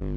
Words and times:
Kommunale 0.00 0.14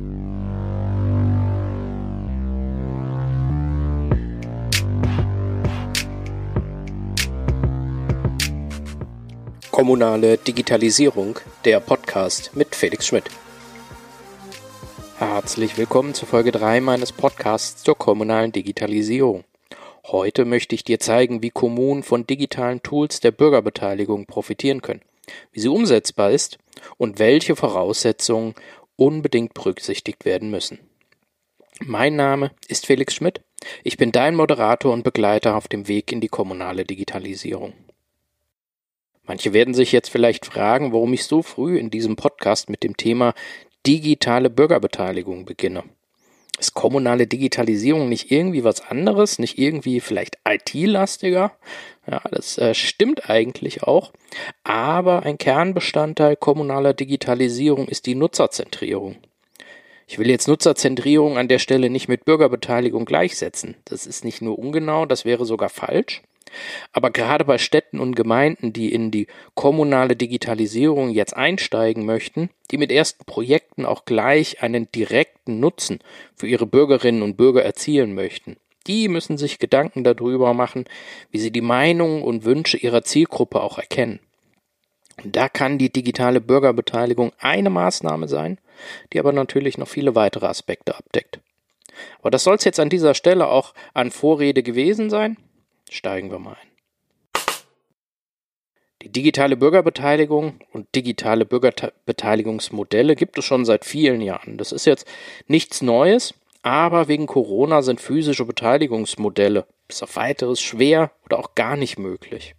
Digitalisierung, 10.38 11.40
der 11.66 11.80
Podcast 11.80 12.56
mit 12.56 12.76
Felix 12.76 13.08
Schmidt. 13.08 13.24
Herzlich 15.18 15.76
willkommen 15.80 16.14
zu 16.14 16.28
Folge 16.28 16.52
3 16.52 16.82
meines 16.82 17.12
Podcasts 17.12 17.82
zur 17.82 17.98
kommunalen 17.98 18.52
Digitalisierung. 18.52 19.46
Heute 20.06 20.46
möchte 20.46 20.76
ich 20.76 20.84
dir 20.84 21.00
zeigen, 21.00 21.42
wie 21.42 21.50
Kommunen 21.50 22.04
von 22.04 22.28
digitalen 22.28 22.84
Tools 22.84 23.20
der 23.20 23.32
Bürgerbeteiligung 23.32 24.28
profitieren 24.28 24.84
können, 24.84 25.02
wie 25.52 25.60
sie 25.60 25.70
umsetzbar 25.70 26.30
ist 26.30 26.60
und 26.98 27.18
welche 27.18 27.56
Voraussetzungen 27.56 28.54
unbedingt 28.96 29.54
berücksichtigt 29.54 30.26
werden 30.26 30.52
müssen. 30.52 30.80
Mein 31.80 32.16
Name 32.16 32.52
ist 32.68 32.86
Felix 32.86 33.16
Schmidt. 33.16 33.42
Ich 33.84 33.98
bin 33.98 34.12
dein 34.12 34.36
Moderator 34.36 34.94
und 34.94 35.04
Begleiter 35.04 35.56
auf 35.56 35.68
dem 35.68 35.88
Weg 35.88 36.12
in 36.12 36.22
die 36.22 36.28
kommunale 36.28 36.84
Digitalisierung. 36.84 37.74
Manche 39.24 39.54
werden 39.54 39.74
sich 39.74 39.92
jetzt 39.92 40.10
vielleicht 40.10 40.46
fragen, 40.46 40.94
warum 40.94 41.14
ich 41.14 41.24
so 41.26 41.42
früh 41.42 41.78
in 41.78 41.90
diesem 41.90 42.16
Podcast 42.16 42.70
mit 42.70 42.84
dem 42.84 42.98
Thema 42.98 43.34
digitale 43.86 44.50
Bürgerbeteiligung 44.50 45.46
beginne. 45.46 45.84
Ist 46.60 46.74
kommunale 46.74 47.26
Digitalisierung 47.26 48.10
nicht 48.10 48.32
irgendwie 48.32 48.64
was 48.64 48.82
anderes, 48.82 49.40
nicht 49.40 49.58
irgendwie 49.58 50.00
vielleicht 50.00 50.38
IT-lastiger? 50.48 51.54
Ja, 52.12 52.22
das 52.30 52.58
äh, 52.58 52.74
stimmt 52.74 53.30
eigentlich 53.30 53.84
auch. 53.84 54.12
Aber 54.66 55.24
ein 55.24 55.38
Kernbestandteil 55.38 56.36
kommunaler 56.36 56.94
Digitalisierung 56.94 57.88
ist 57.88 58.06
die 58.06 58.16
Nutzerzentrierung. 58.16 59.16
Ich 60.08 60.20
will 60.20 60.30
jetzt 60.30 60.50
Nutzerzentrierung 60.50 61.38
an 61.38 61.48
der 61.48 61.60
Stelle 61.60 61.90
nicht 61.90 62.10
mit 62.10 62.26
Bürgerbeteiligung 62.26 63.06
gleichsetzen. 63.06 63.78
Das 63.86 64.06
ist 64.06 64.26
nicht 64.26 64.42
nur 64.42 64.60
ungenau, 64.60 65.06
das 65.06 65.24
wäre 65.24 65.46
sogar 65.46 65.70
falsch. 65.70 66.22
Aber 66.92 67.12
gerade 67.12 67.46
bei 67.46 67.58
Städten 67.58 68.02
und 68.02 68.16
Gemeinden, 68.16 68.74
die 68.74 68.92
in 68.92 69.10
die 69.10 69.28
kommunale 69.56 70.18
Digitalisierung 70.18 71.12
jetzt 71.12 71.34
einsteigen 71.34 72.06
möchten, 72.06 72.50
die 72.72 72.78
mit 72.78 72.92
ersten 72.92 73.24
Projekten 73.24 73.86
auch 73.86 74.04
gleich 74.04 74.62
einen 74.62 74.92
direkten 74.92 75.62
Nutzen 75.62 76.00
für 76.36 76.48
ihre 76.48 76.66
Bürgerinnen 76.66 77.22
und 77.22 77.38
Bürger 77.38 77.64
erzielen 77.64 78.14
möchten, 78.14 78.58
die 78.88 79.08
müssen 79.08 79.38
sich 79.38 79.60
Gedanken 79.60 80.04
darüber 80.04 80.54
machen, 80.54 80.86
wie 81.30 81.40
sie 81.40 81.52
die 81.52 81.62
Meinungen 81.62 82.24
und 82.24 82.46
Wünsche 82.46 82.78
ihrer 82.78 83.04
Zielgruppe 83.04 83.62
auch 83.62 83.78
erkennen. 83.78 84.20
Und 85.24 85.36
da 85.36 85.50
kann 85.50 85.78
die 85.78 85.92
digitale 85.92 86.42
Bürgerbeteiligung 86.42 87.32
eine 87.40 87.70
Maßnahme 87.70 88.28
sein, 88.28 88.58
die 89.14 89.20
aber 89.20 89.34
natürlich 89.34 89.78
noch 89.78 89.88
viele 89.88 90.16
weitere 90.16 90.48
Aspekte 90.48 90.96
abdeckt. 90.96 91.40
Aber 92.20 92.32
das 92.32 92.44
soll 92.44 92.56
es 92.56 92.64
jetzt 92.64 92.80
an 92.80 92.90
dieser 92.90 93.14
Stelle 93.14 93.48
auch 93.48 93.74
an 93.94 94.12
Vorrede 94.12 94.64
gewesen 94.64 95.10
sein. 95.10 95.38
Steigen 95.90 96.32
wir 96.32 96.40
mal 96.40 96.54
ein. 96.54 96.72
Die 99.02 99.10
digitale 99.10 99.58
Bürgerbeteiligung 99.58 100.60
und 100.72 100.94
digitale 100.96 101.46
Bürgerbeteiligungsmodelle 101.46 103.16
gibt 103.16 103.38
es 103.38 103.46
schon 103.46 103.66
seit 103.66 103.84
vielen 103.84 104.22
Jahren. 104.22 104.58
Das 104.58 104.72
ist 104.72 104.86
jetzt 104.86 105.08
nichts 105.48 105.82
Neues, 105.82 106.36
aber 106.64 107.08
wegen 107.08 107.28
Corona 107.28 107.82
sind 107.82 108.02
physische 108.02 108.46
Beteiligungsmodelle 108.46 109.66
bis 109.88 110.04
auf 110.04 110.16
weiteres 110.16 110.62
schwer 110.62 111.12
oder 111.26 111.40
auch 111.40 111.56
gar 111.56 111.76
nicht 111.76 111.98
möglich. 111.98 112.56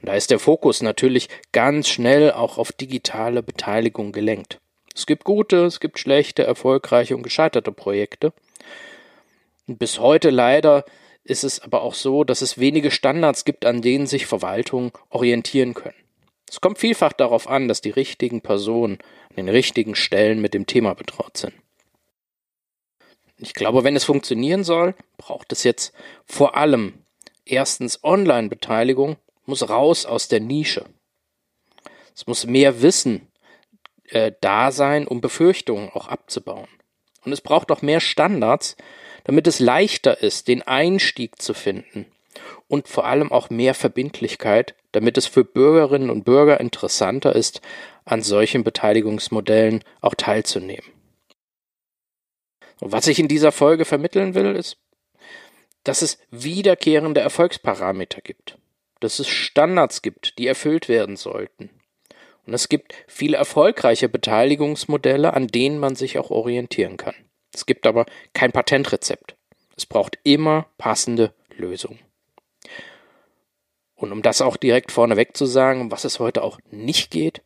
Und 0.00 0.08
da 0.08 0.14
ist 0.14 0.30
der 0.30 0.38
Fokus 0.38 0.82
natürlich 0.82 1.28
ganz 1.52 1.88
schnell 1.88 2.32
auch 2.32 2.58
auf 2.58 2.72
digitale 2.72 3.42
Beteiligung 3.42 4.12
gelenkt. 4.12 4.60
Es 4.94 5.06
gibt 5.06 5.24
gute, 5.24 5.64
es 5.64 5.80
gibt 5.80 5.98
schlechte, 5.98 6.44
erfolgreiche 6.44 7.16
und 7.16 7.22
gescheiterte 7.22 7.72
Projekte. 7.72 8.32
Und 9.66 9.78
bis 9.78 10.00
heute 10.00 10.30
leider 10.30 10.84
ist 11.22 11.44
es 11.44 11.60
aber 11.60 11.82
auch 11.82 11.94
so, 11.94 12.24
dass 12.24 12.42
es 12.42 12.58
wenige 12.58 12.90
Standards 12.90 13.44
gibt, 13.44 13.64
an 13.64 13.82
denen 13.82 14.06
sich 14.06 14.26
Verwaltungen 14.26 14.90
orientieren 15.10 15.74
können. 15.74 15.94
Es 16.48 16.60
kommt 16.60 16.78
vielfach 16.78 17.12
darauf 17.12 17.48
an, 17.48 17.68
dass 17.68 17.80
die 17.80 17.90
richtigen 17.90 18.40
Personen 18.40 18.98
an 19.30 19.36
den 19.36 19.48
richtigen 19.48 19.94
Stellen 19.94 20.40
mit 20.40 20.54
dem 20.54 20.66
Thema 20.66 20.94
betraut 20.94 21.36
sind. 21.36 21.54
Ich 23.42 23.54
glaube, 23.54 23.84
wenn 23.84 23.96
es 23.96 24.04
funktionieren 24.04 24.64
soll, 24.64 24.94
braucht 25.16 25.52
es 25.52 25.64
jetzt 25.64 25.94
vor 26.26 26.56
allem 26.56 26.94
erstens 27.46 28.04
Online-Beteiligung, 28.04 29.16
muss 29.46 29.68
raus 29.68 30.04
aus 30.04 30.28
der 30.28 30.40
Nische. 30.40 30.84
Es 32.14 32.26
muss 32.26 32.46
mehr 32.46 32.82
Wissen 32.82 33.28
äh, 34.08 34.32
da 34.42 34.72
sein, 34.72 35.06
um 35.08 35.22
Befürchtungen 35.22 35.90
auch 35.90 36.08
abzubauen. 36.08 36.68
Und 37.24 37.32
es 37.32 37.40
braucht 37.40 37.72
auch 37.72 37.80
mehr 37.80 38.00
Standards, 38.00 38.76
damit 39.24 39.46
es 39.46 39.58
leichter 39.58 40.22
ist, 40.22 40.48
den 40.48 40.62
Einstieg 40.62 41.40
zu 41.40 41.54
finden 41.54 42.06
und 42.68 42.88
vor 42.88 43.06
allem 43.06 43.32
auch 43.32 43.50
mehr 43.50 43.74
Verbindlichkeit, 43.74 44.74
damit 44.92 45.16
es 45.16 45.26
für 45.26 45.44
Bürgerinnen 45.44 46.10
und 46.10 46.24
Bürger 46.24 46.60
interessanter 46.60 47.34
ist, 47.34 47.60
an 48.04 48.22
solchen 48.22 48.64
Beteiligungsmodellen 48.64 49.82
auch 50.00 50.14
teilzunehmen. 50.14 50.99
Und 52.80 52.92
was 52.92 53.06
ich 53.06 53.18
in 53.18 53.28
dieser 53.28 53.52
Folge 53.52 53.84
vermitteln 53.84 54.34
will, 54.34 54.56
ist, 54.56 54.78
dass 55.84 56.02
es 56.02 56.18
wiederkehrende 56.30 57.20
Erfolgsparameter 57.20 58.20
gibt, 58.20 58.58
dass 59.00 59.18
es 59.18 59.28
Standards 59.28 60.02
gibt, 60.02 60.38
die 60.38 60.46
erfüllt 60.46 60.88
werden 60.88 61.16
sollten. 61.16 61.70
Und 62.46 62.54
es 62.54 62.68
gibt 62.68 62.94
viele 63.06 63.36
erfolgreiche 63.36 64.08
Beteiligungsmodelle, 64.08 65.34
an 65.34 65.46
denen 65.46 65.78
man 65.78 65.94
sich 65.94 66.18
auch 66.18 66.30
orientieren 66.30 66.96
kann. 66.96 67.14
Es 67.54 67.66
gibt 67.66 67.86
aber 67.86 68.06
kein 68.32 68.52
Patentrezept. 68.52 69.36
Es 69.76 69.86
braucht 69.86 70.18
immer 70.24 70.66
passende 70.78 71.34
Lösungen. 71.56 72.00
Und 73.94 74.12
um 74.12 74.22
das 74.22 74.40
auch 74.40 74.56
direkt 74.56 74.92
vorneweg 74.92 75.36
zu 75.36 75.46
sagen, 75.46 75.90
was 75.90 76.04
es 76.04 76.18
heute 76.18 76.42
auch 76.42 76.58
nicht 76.70 77.10
geht, 77.10 77.42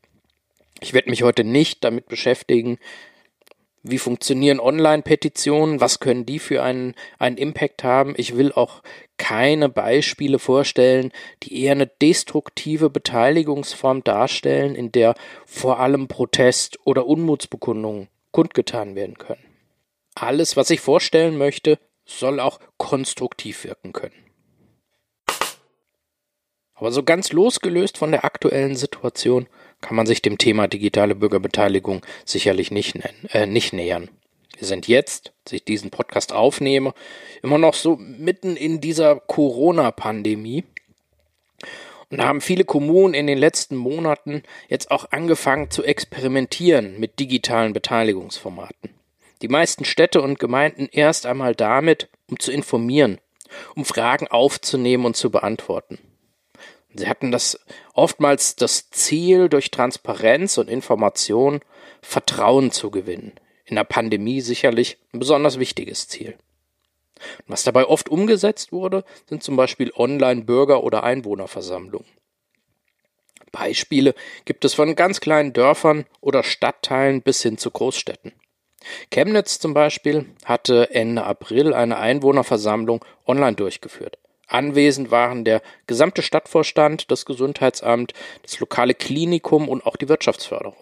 ich 0.80 0.92
werde 0.92 1.10
mich 1.10 1.22
heute 1.22 1.44
nicht 1.44 1.82
damit 1.82 2.06
beschäftigen, 2.06 2.78
wie 3.84 3.98
funktionieren 3.98 4.60
Online-Petitionen, 4.60 5.78
was 5.78 6.00
können 6.00 6.24
die 6.24 6.38
für 6.38 6.62
einen, 6.62 6.94
einen 7.18 7.36
Impact 7.36 7.84
haben. 7.84 8.14
Ich 8.16 8.34
will 8.34 8.50
auch 8.50 8.82
keine 9.18 9.68
Beispiele 9.68 10.38
vorstellen, 10.38 11.12
die 11.42 11.62
eher 11.62 11.72
eine 11.72 11.86
destruktive 11.86 12.88
Beteiligungsform 12.88 14.02
darstellen, 14.02 14.74
in 14.74 14.90
der 14.90 15.14
vor 15.44 15.80
allem 15.80 16.08
Protest 16.08 16.78
oder 16.84 17.06
Unmutsbekundungen 17.06 18.08
kundgetan 18.32 18.94
werden 18.94 19.18
können. 19.18 19.44
Alles, 20.14 20.56
was 20.56 20.70
ich 20.70 20.80
vorstellen 20.80 21.36
möchte, 21.36 21.78
soll 22.06 22.40
auch 22.40 22.60
konstruktiv 22.78 23.64
wirken 23.64 23.92
können. 23.92 24.14
Aber 26.74 26.90
so 26.90 27.02
ganz 27.02 27.32
losgelöst 27.32 27.98
von 27.98 28.10
der 28.10 28.24
aktuellen 28.24 28.76
Situation 28.76 29.46
kann 29.84 29.96
man 29.96 30.06
sich 30.06 30.22
dem 30.22 30.38
Thema 30.38 30.66
digitale 30.66 31.14
Bürgerbeteiligung 31.14 32.04
sicherlich 32.24 32.70
nicht, 32.70 32.94
nennen, 32.94 33.28
äh, 33.30 33.46
nicht 33.46 33.72
nähern. 33.72 34.08
Wir 34.58 34.66
sind 34.66 34.88
jetzt, 34.88 35.32
als 35.44 35.52
ich 35.52 35.64
diesen 35.64 35.90
Podcast 35.90 36.32
aufnehme, 36.32 36.94
immer 37.42 37.58
noch 37.58 37.74
so 37.74 37.96
mitten 37.96 38.56
in 38.56 38.80
dieser 38.80 39.16
Corona-Pandemie 39.16 40.64
und 42.10 42.22
haben 42.22 42.40
viele 42.40 42.64
Kommunen 42.64 43.14
in 43.14 43.26
den 43.26 43.38
letzten 43.38 43.76
Monaten 43.76 44.42
jetzt 44.68 44.90
auch 44.90 45.10
angefangen 45.10 45.70
zu 45.70 45.82
experimentieren 45.84 46.98
mit 46.98 47.18
digitalen 47.18 47.72
Beteiligungsformaten 47.72 48.94
die 49.44 49.48
meisten 49.48 49.84
Städte 49.84 50.22
und 50.22 50.38
Gemeinden 50.38 50.88
erst 50.90 51.26
einmal 51.26 51.54
damit, 51.54 52.08
um 52.30 52.38
zu 52.38 52.50
informieren, 52.50 53.18
um 53.74 53.84
Fragen 53.84 54.26
aufzunehmen 54.26 55.04
und 55.04 55.16
zu 55.16 55.30
beantworten. 55.30 55.98
Sie 56.94 57.08
hatten 57.08 57.30
das 57.30 57.58
oftmals 57.92 58.56
das 58.56 58.90
Ziel, 58.90 59.48
durch 59.48 59.70
Transparenz 59.70 60.58
und 60.58 60.70
Information 60.70 61.60
Vertrauen 62.02 62.70
zu 62.70 62.90
gewinnen. 62.90 63.32
In 63.64 63.76
der 63.76 63.84
Pandemie 63.84 64.40
sicherlich 64.40 64.98
ein 65.12 65.18
besonders 65.18 65.58
wichtiges 65.58 66.06
Ziel. 66.08 66.36
Was 67.46 67.64
dabei 67.64 67.86
oft 67.86 68.08
umgesetzt 68.08 68.72
wurde, 68.72 69.04
sind 69.28 69.42
zum 69.42 69.56
Beispiel 69.56 69.92
Online-Bürger- 69.94 70.82
oder 70.84 71.04
Einwohnerversammlungen. 71.04 72.08
Beispiele 73.52 74.14
gibt 74.44 74.64
es 74.64 74.74
von 74.74 74.96
ganz 74.96 75.20
kleinen 75.20 75.52
Dörfern 75.52 76.06
oder 76.20 76.42
Stadtteilen 76.42 77.22
bis 77.22 77.42
hin 77.42 77.56
zu 77.56 77.70
Großstädten. 77.70 78.32
Chemnitz 79.10 79.58
zum 79.60 79.74
Beispiel 79.74 80.26
hatte 80.44 80.90
Ende 80.90 81.24
April 81.24 81.72
eine 81.72 81.98
Einwohnerversammlung 81.98 83.04
online 83.26 83.56
durchgeführt. 83.56 84.18
Anwesend 84.54 85.10
waren 85.10 85.44
der 85.44 85.62
gesamte 85.86 86.22
Stadtvorstand, 86.22 87.10
das 87.10 87.26
Gesundheitsamt, 87.26 88.12
das 88.42 88.60
lokale 88.60 88.94
Klinikum 88.94 89.68
und 89.68 89.84
auch 89.84 89.96
die 89.96 90.08
Wirtschaftsförderung. 90.08 90.76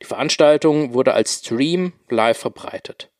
Die 0.00 0.06
Veranstaltung 0.06 0.94
wurde 0.94 1.12
als 1.12 1.40
Stream 1.40 1.92
live 2.08 2.38
verbreitet. 2.38 3.10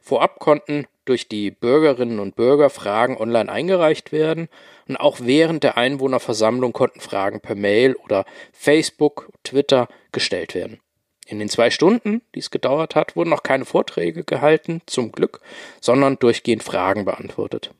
Vorab 0.00 0.38
konnten 0.38 0.86
durch 1.04 1.28
die 1.28 1.50
Bürgerinnen 1.50 2.20
und 2.20 2.36
Bürger 2.36 2.70
Fragen 2.70 3.16
online 3.16 3.50
eingereicht 3.50 4.12
werden 4.12 4.48
und 4.88 4.96
auch 4.96 5.18
während 5.20 5.64
der 5.64 5.76
Einwohnerversammlung 5.76 6.72
konnten 6.72 7.00
Fragen 7.00 7.40
per 7.40 7.56
Mail 7.56 7.94
oder 7.96 8.24
Facebook, 8.52 9.30
Twitter 9.42 9.88
gestellt 10.12 10.54
werden. 10.54 10.80
In 11.26 11.40
den 11.40 11.48
zwei 11.48 11.70
Stunden, 11.70 12.22
die 12.36 12.38
es 12.38 12.52
gedauert 12.52 12.94
hat, 12.94 13.16
wurden 13.16 13.30
noch 13.30 13.42
keine 13.42 13.64
Vorträge 13.64 14.22
gehalten, 14.22 14.82
zum 14.86 15.10
Glück, 15.10 15.40
sondern 15.80 16.16
durchgehend 16.20 16.62
Fragen 16.62 17.04
beantwortet. 17.04 17.72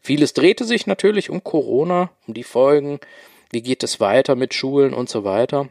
Vieles 0.00 0.32
drehte 0.32 0.64
sich 0.64 0.86
natürlich 0.86 1.30
um 1.30 1.42
Corona, 1.44 2.10
um 2.26 2.34
die 2.34 2.44
Folgen, 2.44 3.00
wie 3.50 3.62
geht 3.62 3.82
es 3.82 4.00
weiter 4.00 4.34
mit 4.34 4.54
Schulen 4.54 4.94
und 4.94 5.08
so 5.08 5.24
weiter. 5.24 5.68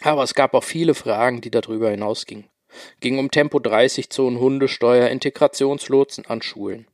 Aber 0.00 0.22
es 0.22 0.34
gab 0.34 0.54
auch 0.54 0.64
viele 0.64 0.94
Fragen, 0.94 1.40
die 1.40 1.50
darüber 1.50 1.90
hinausgingen. 1.90 2.48
Ging 3.00 3.18
um 3.18 3.30
Tempo 3.30 3.58
30 3.58 4.10
Zonen, 4.10 4.40
Hundesteuer, 4.40 5.08
Integrationslotsen 5.08 6.26
an 6.26 6.42
Schulen. 6.42 6.86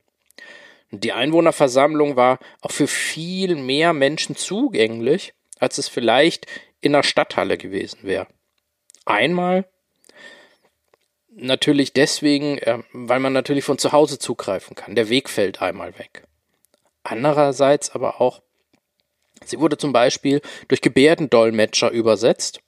Die 0.91 1.13
Einwohnerversammlung 1.13 2.15
war 2.15 2.39
auch 2.61 2.71
für 2.71 2.87
viel 2.87 3.55
mehr 3.55 3.93
Menschen 3.93 4.35
zugänglich, 4.35 5.33
als 5.57 5.77
es 5.77 5.87
vielleicht 5.87 6.47
in 6.81 6.91
der 6.91 7.03
Stadthalle 7.03 7.57
gewesen 7.57 7.99
wäre. 8.03 8.27
Einmal 9.05 9.65
natürlich 11.29 11.93
deswegen, 11.93 12.57
äh, 12.57 12.79
weil 12.91 13.19
man 13.19 13.33
natürlich 13.33 13.63
von 13.63 13.77
zu 13.77 13.91
Hause 13.93 14.19
zugreifen 14.19 14.75
kann. 14.75 14.95
Der 14.95 15.09
Weg 15.09 15.29
fällt 15.29 15.61
einmal 15.61 15.97
weg. 15.97 16.23
Andererseits 17.03 17.91
aber 17.91 18.21
auch, 18.21 18.41
sie 19.43 19.59
wurde 19.59 19.77
zum 19.77 19.93
Beispiel 19.93 20.41
durch 20.67 20.81
Gebärdendolmetscher 20.81 21.91
übersetzt 21.91 22.61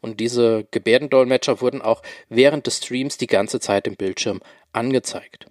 und 0.00 0.20
diese 0.20 0.66
Gebärdendolmetscher 0.70 1.60
wurden 1.60 1.82
auch 1.82 2.02
während 2.28 2.66
des 2.66 2.78
Streams 2.78 3.16
die 3.16 3.26
ganze 3.26 3.60
Zeit 3.60 3.86
im 3.86 3.96
Bildschirm 3.96 4.40
angezeigt. 4.72 5.46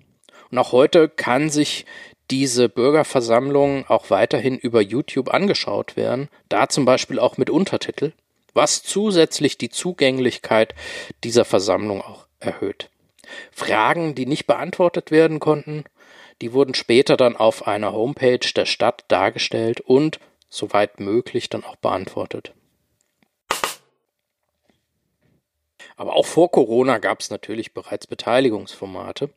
Und 0.52 0.58
auch 0.58 0.72
heute 0.72 1.10
kann 1.10 1.50
sich 1.50 1.86
diese 2.30 2.70
Bürgerversammlung 2.70 3.86
auch 3.88 4.10
weiterhin 4.10 4.58
über 4.58 4.82
YouTube 4.82 5.34
angeschaut 5.34 5.96
werden, 5.96 6.30
da 6.50 6.68
zum 6.68 6.86
Beispiel 6.86 7.20
auch 7.20 7.38
mit 7.38 7.50
Untertitel, 7.50 8.12
was 8.54 8.84
zusätzlich 8.84 9.58
die 9.58 9.70
Zugänglichkeit 9.70 10.76
dieser 11.24 11.46
Versammlung 11.46 12.02
auch 12.02 12.28
erhöht. 12.40 12.90
Fragen, 13.52 14.16
die 14.16 14.26
nicht 14.26 14.48
beantwortet 14.48 15.12
werden 15.12 15.40
konnten, 15.40 15.84
die 16.42 16.54
wurden 16.54 16.74
später 16.74 17.18
dann 17.18 17.36
auf 17.36 17.68
einer 17.68 17.94
Homepage 17.94 18.40
der 18.56 18.66
Stadt 18.66 19.06
dargestellt 19.08 19.82
und, 19.82 20.20
soweit 20.50 21.00
möglich, 21.00 21.50
dann 21.50 21.64
auch 21.64 21.78
beantwortet. 21.78 22.54
Aber 25.96 26.16
auch 26.16 26.26
vor 26.26 26.52
Corona 26.52 27.00
gab 27.00 27.22
es 27.22 27.32
natürlich 27.32 27.74
bereits 27.74 28.06
Beteiligungsformate. 28.06 29.32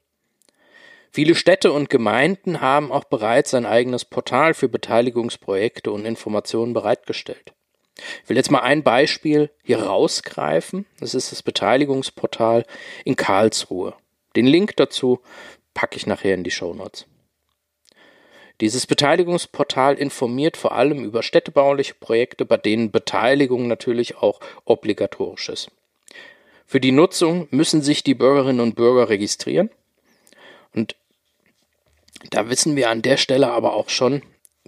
Viele 1.10 1.34
Städte 1.34 1.72
und 1.72 1.90
Gemeinden 1.90 2.60
haben 2.60 2.92
auch 2.92 3.04
bereits 3.04 3.54
ein 3.54 3.66
eigenes 3.66 4.04
Portal 4.04 4.54
für 4.54 4.68
Beteiligungsprojekte 4.68 5.90
und 5.90 6.04
Informationen 6.04 6.72
bereitgestellt. 6.72 7.52
Ich 8.22 8.28
will 8.28 8.36
jetzt 8.36 8.50
mal 8.50 8.60
ein 8.60 8.82
Beispiel 8.82 9.50
hier 9.62 9.82
rausgreifen. 9.82 10.86
Das 11.00 11.14
ist 11.14 11.32
das 11.32 11.42
Beteiligungsportal 11.42 12.64
in 13.04 13.16
Karlsruhe. 13.16 13.94
Den 14.36 14.46
Link 14.46 14.76
dazu 14.76 15.20
packe 15.74 15.96
ich 15.96 16.06
nachher 16.06 16.34
in 16.34 16.44
die 16.44 16.50
Show 16.50 16.74
Notes. 16.74 17.06
Dieses 18.60 18.86
Beteiligungsportal 18.86 19.94
informiert 19.94 20.56
vor 20.56 20.72
allem 20.72 21.02
über 21.04 21.22
städtebauliche 21.22 21.94
Projekte, 21.94 22.44
bei 22.44 22.58
denen 22.58 22.90
Beteiligung 22.90 23.68
natürlich 23.68 24.18
auch 24.18 24.40
obligatorisch 24.66 25.48
ist. 25.48 25.70
Für 26.66 26.78
die 26.78 26.92
Nutzung 26.92 27.48
müssen 27.50 27.82
sich 27.82 28.04
die 28.04 28.14
Bürgerinnen 28.14 28.60
und 28.60 28.76
Bürger 28.76 29.08
registrieren. 29.08 29.70
Und 30.74 30.94
da 32.30 32.50
wissen 32.50 32.76
wir 32.76 32.90
an 32.90 33.02
der 33.02 33.16
Stelle 33.16 33.50
aber 33.50 33.72
auch 33.72 33.88
schon, 33.88 34.22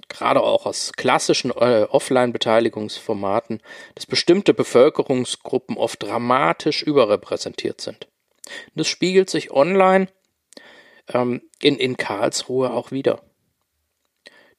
gerade 0.08 0.42
auch 0.42 0.64
aus 0.64 0.94
klassischen 0.94 1.50
äh, 1.50 1.86
Offline-Beteiligungsformaten, 1.88 3.60
dass 3.94 4.06
bestimmte 4.06 4.54
Bevölkerungsgruppen 4.54 5.76
oft 5.76 6.02
dramatisch 6.02 6.82
überrepräsentiert 6.82 7.80
sind. 7.80 8.08
Das 8.74 8.88
spiegelt 8.88 9.28
sich 9.28 9.52
online 9.52 10.08
ähm, 11.08 11.42
in, 11.60 11.76
in 11.76 11.96
Karlsruhe 11.96 12.72
auch 12.72 12.90
wieder. 12.90 13.20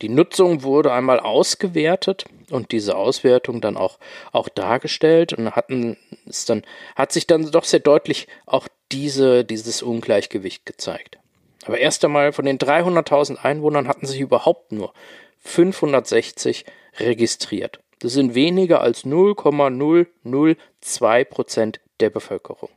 Die 0.02 0.10
Nutzung 0.10 0.64
wurde 0.64 0.92
einmal 0.92 1.20
ausgewertet 1.20 2.26
und 2.50 2.72
diese 2.72 2.98
Auswertung 2.98 3.62
dann 3.62 3.78
auch, 3.78 4.00
auch 4.32 4.50
dargestellt 4.50 5.34
und 5.34 5.56
hatten 5.56 5.98
es 6.28 6.46
dann, 6.46 6.64
hat 6.96 7.12
sich 7.12 7.28
dann 7.28 7.52
doch 7.52 7.64
sehr 7.64 7.80
deutlich 7.80 8.28
auch 8.46 8.68
diese, 8.92 9.46
dieses 9.46 9.82
Ungleichgewicht 9.82 10.66
gezeigt. 10.66 11.20
Aber 11.66 11.78
erst 11.78 12.04
einmal 12.04 12.34
von 12.34 12.46
den 12.46 12.58
300.000 12.58 13.38
Einwohnern 13.38 13.88
hatten 13.88 14.06
sich 14.06 14.20
überhaupt 14.20 14.74
nur 14.74 14.94
560 15.40 16.66
registriert. 17.00 17.80
Das 18.00 18.14
sind 18.14 18.36
weniger 18.36 18.82
als 18.82 19.06
0,002 19.06 21.24
Prozent 21.24 21.80
der 22.02 22.10
Bevölkerung. 22.10 22.68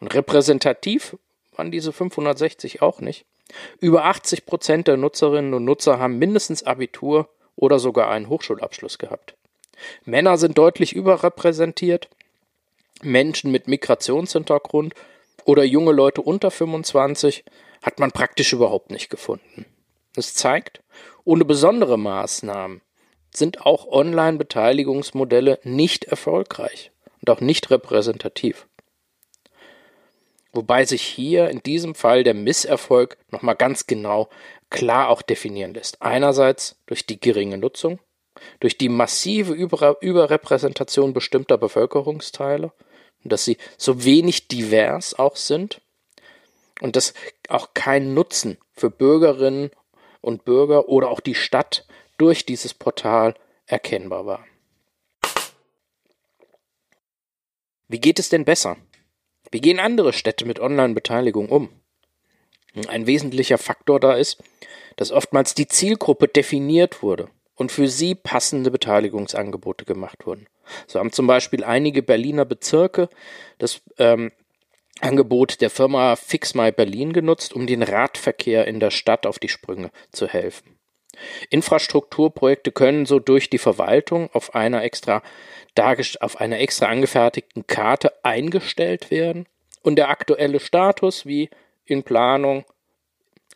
Und 0.00 0.12
repräsentativ 0.14 1.16
waren 1.58 1.72
diese 1.72 1.92
560 1.92 2.82
auch 2.82 3.00
nicht. 3.00 3.26
Über 3.80 4.04
80 4.04 4.46
Prozent 4.46 4.88
der 4.88 4.96
Nutzerinnen 4.96 5.54
und 5.54 5.64
Nutzer 5.64 5.98
haben 5.98 6.18
mindestens 6.18 6.62
Abitur 6.62 7.28
oder 7.56 7.78
sogar 7.80 8.10
einen 8.10 8.28
Hochschulabschluss 8.28 8.98
gehabt. 8.98 9.34
Männer 10.04 10.38
sind 10.38 10.56
deutlich 10.56 10.94
überrepräsentiert, 10.94 12.08
Menschen 13.02 13.50
mit 13.50 13.68
Migrationshintergrund 13.68 14.94
oder 15.44 15.64
junge 15.64 15.92
Leute 15.92 16.22
unter 16.22 16.50
25 16.50 17.44
hat 17.82 17.98
man 17.98 18.12
praktisch 18.12 18.52
überhaupt 18.52 18.90
nicht 18.90 19.08
gefunden. 19.08 19.66
Es 20.16 20.34
zeigt, 20.34 20.82
ohne 21.24 21.44
besondere 21.44 21.98
Maßnahmen 21.98 22.82
sind 23.34 23.64
auch 23.64 23.86
Online-Beteiligungsmodelle 23.86 25.60
nicht 25.62 26.04
erfolgreich 26.04 26.90
und 27.20 27.30
auch 27.30 27.40
nicht 27.40 27.70
repräsentativ 27.70 28.67
wobei 30.52 30.84
sich 30.84 31.02
hier 31.02 31.50
in 31.50 31.62
diesem 31.62 31.94
Fall 31.94 32.22
der 32.24 32.34
Misserfolg 32.34 33.18
nochmal 33.30 33.56
ganz 33.56 33.86
genau 33.86 34.28
klar 34.70 35.08
auch 35.08 35.22
definieren 35.22 35.74
lässt. 35.74 36.02
Einerseits 36.02 36.76
durch 36.86 37.06
die 37.06 37.20
geringe 37.20 37.58
Nutzung, 37.58 38.00
durch 38.60 38.78
die 38.78 38.88
massive 38.88 39.52
Über 39.52 39.96
Überrepräsentation 40.00 41.12
bestimmter 41.12 41.58
Bevölkerungsteile, 41.58 42.72
dass 43.24 43.44
sie 43.44 43.58
so 43.76 44.04
wenig 44.04 44.48
divers 44.48 45.18
auch 45.18 45.36
sind 45.36 45.80
und 46.80 46.96
dass 46.96 47.14
auch 47.48 47.74
kein 47.74 48.14
Nutzen 48.14 48.58
für 48.74 48.90
Bürgerinnen 48.90 49.70
und 50.20 50.44
Bürger 50.44 50.88
oder 50.88 51.10
auch 51.10 51.20
die 51.20 51.34
Stadt 51.34 51.86
durch 52.16 52.46
dieses 52.46 52.74
Portal 52.74 53.34
erkennbar 53.66 54.26
war. 54.26 54.44
Wie 57.88 58.00
geht 58.00 58.18
es 58.18 58.28
denn 58.28 58.44
besser? 58.44 58.76
Wie 59.50 59.60
gehen 59.60 59.80
andere 59.80 60.12
Städte 60.12 60.44
mit 60.44 60.60
Online-Beteiligung 60.60 61.48
um? 61.48 61.70
Ein 62.88 63.06
wesentlicher 63.06 63.58
Faktor 63.58 63.98
da 63.98 64.14
ist, 64.14 64.42
dass 64.96 65.10
oftmals 65.10 65.54
die 65.54 65.68
Zielgruppe 65.68 66.28
definiert 66.28 67.02
wurde 67.02 67.28
und 67.54 67.72
für 67.72 67.88
sie 67.88 68.14
passende 68.14 68.70
Beteiligungsangebote 68.70 69.84
gemacht 69.84 70.26
wurden. 70.26 70.46
So 70.86 70.98
haben 70.98 71.12
zum 71.12 71.26
Beispiel 71.26 71.64
einige 71.64 72.02
Berliner 72.02 72.44
Bezirke 72.44 73.08
das 73.58 73.80
ähm, 73.98 74.32
Angebot 75.00 75.60
der 75.60 75.70
Firma 75.70 76.16
Fix 76.16 76.54
My 76.54 76.72
Berlin 76.72 77.12
genutzt, 77.12 77.52
um 77.52 77.66
den 77.66 77.82
Radverkehr 77.82 78.66
in 78.66 78.80
der 78.80 78.90
Stadt 78.90 79.26
auf 79.26 79.38
die 79.38 79.48
Sprünge 79.48 79.90
zu 80.12 80.28
helfen. 80.28 80.77
Infrastrukturprojekte 81.50 82.72
können 82.72 83.06
so 83.06 83.18
durch 83.18 83.50
die 83.50 83.58
Verwaltung 83.58 84.30
auf 84.32 84.54
einer 84.54 84.82
extra 84.82 85.22
auf 86.20 86.40
einer 86.40 86.58
extra 86.58 86.86
angefertigten 86.86 87.68
Karte 87.68 88.12
eingestellt 88.24 89.12
werden 89.12 89.46
und 89.82 89.94
der 89.94 90.08
aktuelle 90.08 90.58
Status 90.58 91.24
wie 91.24 91.50
in 91.84 92.02
Planung 92.02 92.64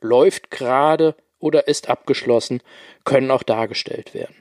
läuft 0.00 0.50
gerade 0.52 1.16
oder 1.40 1.66
ist 1.66 1.88
abgeschlossen, 1.88 2.62
können 3.04 3.32
auch 3.32 3.42
dargestellt 3.42 4.14
werden. 4.14 4.36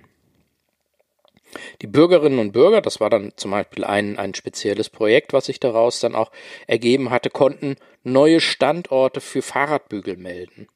Die 1.82 1.88
Bürgerinnen 1.88 2.40
und 2.40 2.52
Bürger, 2.54 2.82
das 2.82 3.00
war 3.00 3.10
dann 3.10 3.34
zum 3.36 3.52
Beispiel 3.52 3.84
ein, 3.84 4.18
ein 4.18 4.34
spezielles 4.34 4.90
Projekt, 4.90 5.34
was 5.34 5.48
sich 5.48 5.60
daraus 5.60 6.00
dann 6.00 6.16
auch 6.16 6.32
ergeben 6.68 7.10
hatte, 7.10 7.30
konnten 7.30 7.76
neue 8.04 8.40
Standorte 8.40 9.20
für 9.20 9.42
Fahrradbügel 9.42 10.18
melden. 10.18 10.68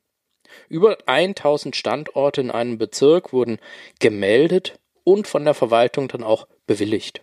Über 0.69 0.97
1000 1.05 1.75
Standorte 1.75 2.41
in 2.41 2.51
einem 2.51 2.77
Bezirk 2.77 3.33
wurden 3.33 3.59
gemeldet 3.99 4.79
und 5.03 5.27
von 5.27 5.45
der 5.45 5.53
Verwaltung 5.53 6.07
dann 6.07 6.23
auch 6.23 6.47
bewilligt. 6.67 7.21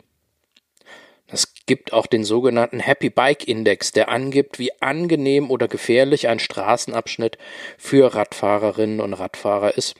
Es 1.33 1.55
gibt 1.67 1.95
auch 1.95 2.07
den 2.07 2.25
sogenannten 2.25 2.79
Happy 2.79 3.09
Bike 3.09 3.49
Index, 3.49 3.93
der 3.93 4.11
angibt, 4.11 4.59
wie 4.59 4.71
angenehm 4.83 5.51
oder 5.51 5.67
gefährlich 5.67 6.29
ein 6.29 6.39
Straßenabschnitt 6.39 7.39
für 7.79 8.15
Radfahrerinnen 8.15 9.01
und 9.01 9.15
Radfahrer 9.15 9.77
ist. 9.77 9.95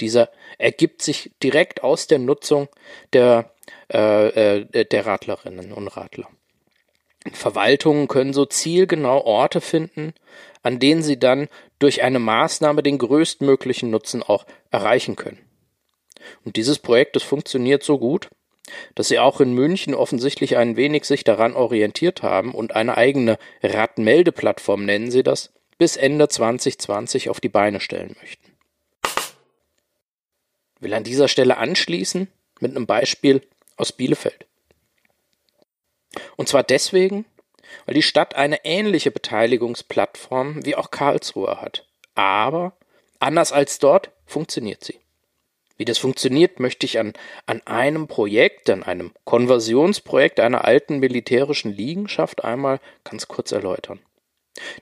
Dieser 0.00 0.30
ergibt 0.58 1.02
sich 1.02 1.30
direkt 1.42 1.82
aus 1.82 2.06
der 2.06 2.18
Nutzung 2.18 2.68
der, 3.12 3.50
äh, 3.92 4.58
äh 4.60 4.84
der 4.84 5.06
Radlerinnen 5.06 5.72
und 5.72 5.88
Radler. 5.88 6.28
Verwaltungen 7.32 8.08
können 8.08 8.32
so 8.32 8.44
zielgenau 8.44 9.22
Orte 9.22 9.60
finden, 9.60 10.14
an 10.64 10.80
denen 10.80 11.02
sie 11.02 11.18
dann 11.18 11.48
durch 11.78 12.02
eine 12.02 12.18
Maßnahme 12.18 12.82
den 12.82 12.98
größtmöglichen 12.98 13.90
Nutzen 13.90 14.22
auch 14.22 14.46
erreichen 14.70 15.14
können. 15.14 15.38
Und 16.44 16.56
dieses 16.56 16.78
Projekt, 16.80 17.14
das 17.14 17.22
funktioniert 17.22 17.84
so 17.84 17.98
gut, 17.98 18.30
dass 18.94 19.08
sie 19.08 19.18
auch 19.18 19.40
in 19.40 19.52
München 19.52 19.94
offensichtlich 19.94 20.56
ein 20.56 20.76
wenig 20.76 21.04
sich 21.04 21.22
daran 21.22 21.54
orientiert 21.54 22.22
haben 22.22 22.54
und 22.54 22.74
eine 22.74 22.96
eigene 22.96 23.38
Radmeldeplattform 23.62 24.86
nennen 24.86 25.10
sie 25.10 25.22
das, 25.22 25.52
bis 25.76 25.96
Ende 25.96 26.28
2020 26.28 27.28
auf 27.28 27.40
die 27.40 27.50
Beine 27.50 27.78
stellen 27.80 28.16
möchten. 28.20 28.52
Ich 30.76 30.82
will 30.82 30.94
an 30.94 31.04
dieser 31.04 31.28
Stelle 31.28 31.58
anschließen 31.58 32.28
mit 32.60 32.70
einem 32.70 32.86
Beispiel 32.86 33.42
aus 33.76 33.92
Bielefeld. 33.92 34.46
Und 36.36 36.48
zwar 36.48 36.62
deswegen, 36.62 37.26
weil 37.86 37.94
die 37.94 38.02
Stadt 38.02 38.34
eine 38.34 38.64
ähnliche 38.64 39.10
Beteiligungsplattform 39.10 40.64
wie 40.64 40.76
auch 40.76 40.90
Karlsruhe 40.90 41.60
hat. 41.60 41.86
Aber 42.14 42.72
anders 43.18 43.52
als 43.52 43.78
dort 43.78 44.10
funktioniert 44.26 44.84
sie. 44.84 45.00
Wie 45.76 45.84
das 45.84 45.98
funktioniert, 45.98 46.60
möchte 46.60 46.86
ich 46.86 47.00
an, 47.00 47.14
an 47.46 47.60
einem 47.66 48.06
Projekt, 48.06 48.70
an 48.70 48.84
einem 48.84 49.12
Konversionsprojekt 49.24 50.38
einer 50.38 50.64
alten 50.64 50.98
militärischen 50.98 51.72
Liegenschaft 51.72 52.44
einmal 52.44 52.80
ganz 53.02 53.26
kurz 53.26 53.50
erläutern. 53.50 53.98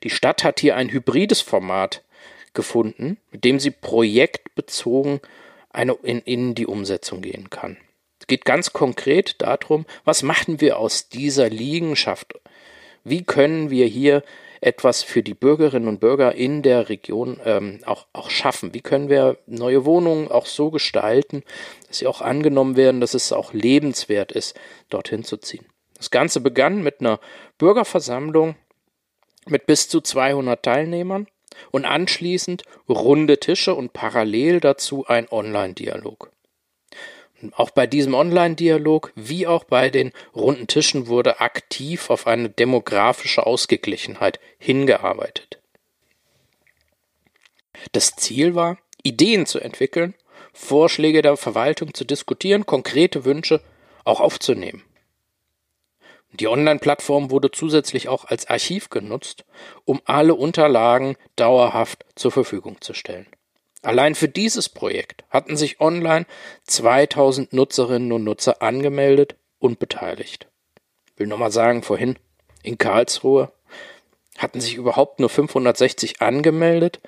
Die 0.02 0.10
Stadt 0.10 0.44
hat 0.44 0.60
hier 0.60 0.76
ein 0.76 0.90
hybrides 0.90 1.40
Format 1.40 2.02
gefunden, 2.52 3.16
mit 3.30 3.44
dem 3.44 3.58
sie 3.58 3.70
projektbezogen 3.70 5.20
eine, 5.70 5.94
in, 6.02 6.20
in 6.20 6.54
die 6.54 6.66
Umsetzung 6.66 7.22
gehen 7.22 7.48
kann. 7.48 7.78
Es 8.20 8.26
geht 8.26 8.44
ganz 8.44 8.72
konkret 8.72 9.40
darum, 9.40 9.86
was 10.04 10.22
machen 10.22 10.60
wir 10.60 10.78
aus 10.78 11.08
dieser 11.08 11.48
Liegenschaft? 11.48 12.34
Wie 13.04 13.24
können 13.24 13.70
wir 13.70 13.86
hier 13.86 14.22
etwas 14.60 15.02
für 15.02 15.22
die 15.22 15.34
Bürgerinnen 15.34 15.88
und 15.88 16.00
Bürger 16.00 16.34
in 16.34 16.62
der 16.62 16.88
Region 16.88 17.40
ähm, 17.44 17.80
auch, 17.84 18.06
auch 18.12 18.30
schaffen? 18.30 18.74
Wie 18.74 18.80
können 18.80 19.08
wir 19.08 19.38
neue 19.46 19.84
Wohnungen 19.84 20.30
auch 20.30 20.46
so 20.46 20.70
gestalten, 20.70 21.42
dass 21.88 21.98
sie 21.98 22.06
auch 22.06 22.20
angenommen 22.20 22.76
werden, 22.76 23.00
dass 23.00 23.14
es 23.14 23.32
auch 23.32 23.52
lebenswert 23.52 24.30
ist, 24.32 24.58
dorthin 24.88 25.24
zu 25.24 25.36
ziehen? 25.36 25.66
Das 25.96 26.10
Ganze 26.10 26.40
begann 26.40 26.82
mit 26.82 27.00
einer 27.00 27.18
Bürgerversammlung 27.58 28.54
mit 29.46 29.66
bis 29.66 29.88
zu 29.88 30.00
200 30.00 30.62
Teilnehmern 30.62 31.26
und 31.70 31.84
anschließend 31.84 32.62
runde 32.88 33.38
Tische 33.38 33.74
und 33.74 33.92
parallel 33.92 34.60
dazu 34.60 35.06
ein 35.06 35.28
Online-Dialog. 35.28 36.30
Auch 37.50 37.70
bei 37.70 37.86
diesem 37.86 38.14
Online-Dialog 38.14 39.12
wie 39.16 39.46
auch 39.46 39.64
bei 39.64 39.90
den 39.90 40.12
runden 40.34 40.68
Tischen 40.68 41.08
wurde 41.08 41.40
aktiv 41.40 42.08
auf 42.10 42.26
eine 42.26 42.48
demografische 42.48 43.46
Ausgeglichenheit 43.46 44.38
hingearbeitet. 44.58 45.58
Das 47.90 48.14
Ziel 48.14 48.54
war, 48.54 48.78
Ideen 49.02 49.46
zu 49.46 49.58
entwickeln, 49.58 50.14
Vorschläge 50.52 51.22
der 51.22 51.36
Verwaltung 51.36 51.94
zu 51.94 52.04
diskutieren, 52.04 52.66
konkrete 52.66 53.24
Wünsche 53.24 53.60
auch 54.04 54.20
aufzunehmen. 54.20 54.84
Die 56.32 56.48
Online-Plattform 56.48 57.30
wurde 57.30 57.50
zusätzlich 57.50 58.08
auch 58.08 58.24
als 58.24 58.46
Archiv 58.46 58.88
genutzt, 58.88 59.44
um 59.84 60.00
alle 60.04 60.34
Unterlagen 60.34 61.16
dauerhaft 61.36 62.06
zur 62.14 62.30
Verfügung 62.30 62.80
zu 62.80 62.94
stellen. 62.94 63.26
Allein 63.82 64.14
für 64.14 64.28
dieses 64.28 64.68
Projekt 64.68 65.24
hatten 65.28 65.56
sich 65.56 65.80
online 65.80 66.26
2000 66.64 67.52
Nutzerinnen 67.52 68.12
und 68.12 68.22
Nutzer 68.22 68.62
angemeldet 68.62 69.34
und 69.58 69.80
beteiligt. 69.80 70.46
Ich 71.06 71.18
will 71.18 71.26
nochmal 71.26 71.50
sagen, 71.50 71.82
vorhin 71.82 72.16
in 72.62 72.78
Karlsruhe 72.78 73.52
hatten 74.38 74.60
sich 74.60 74.76
überhaupt 74.76 75.18
nur 75.18 75.28
560 75.28 76.22
angemeldet, 76.22 77.00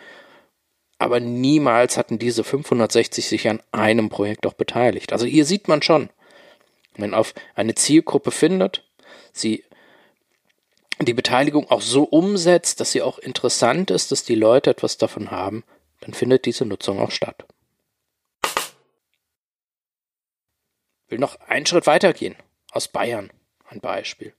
aber 0.99 1.21
niemals 1.21 1.97
hatten 1.97 2.19
diese 2.19 2.43
560 2.45 3.27
sich 3.27 3.49
an 3.49 3.63
einem 3.73 4.09
Projekt 4.09 4.47
auch 4.47 4.55
beteiligt. 4.55 5.13
Also 5.13 5.27
hier 5.27 5.45
sieht 5.45 5.69
man 5.69 5.81
schon, 5.81 6.11
wenn 6.95 7.11
man 7.11 7.19
auf 7.19 7.35
eine 7.55 7.75
Zielgruppe 7.75 8.33
findet, 8.33 8.85
sie 9.33 9.65
die 11.01 11.15
Beteiligung 11.15 11.71
auch 11.71 11.81
so 11.81 12.05
umsetzt, 12.05 12.81
dass 12.81 12.93
sie 12.93 13.03
auch 13.03 13.19
interessant 13.19 13.91
ist, 13.91 14.13
dass 14.13 14.25
die 14.25 14.37
Leute 14.37 14.71
etwas 14.71 14.97
davon 14.97 15.31
haben, 15.31 15.65
dann 16.05 16.13
findet 16.13 16.45
diese 16.45 16.67
Nutzung 16.67 17.01
auch 17.01 17.11
statt. 17.11 17.47
Ich 21.07 21.11
will 21.11 21.19
noch 21.19 21.41
einen 21.41 21.65
Schritt 21.65 21.87
weitergehen. 21.87 22.37
Aus 22.73 22.89
Bayern 22.89 23.31
ein 23.71 23.81
Beispiel. 23.81 24.35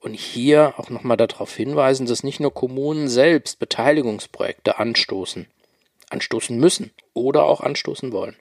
Und 0.00 0.14
hier 0.14 0.74
auch 0.78 0.90
nochmal 0.90 1.16
darauf 1.16 1.54
hinweisen, 1.54 2.06
dass 2.06 2.24
nicht 2.24 2.40
nur 2.40 2.52
Kommunen 2.52 3.08
selbst 3.08 3.58
Beteiligungsprojekte 3.58 4.78
anstoßen, 4.78 5.46
anstoßen 6.08 6.58
müssen 6.58 6.90
oder 7.12 7.44
auch 7.44 7.60
anstoßen 7.60 8.10
wollen. 8.10 8.36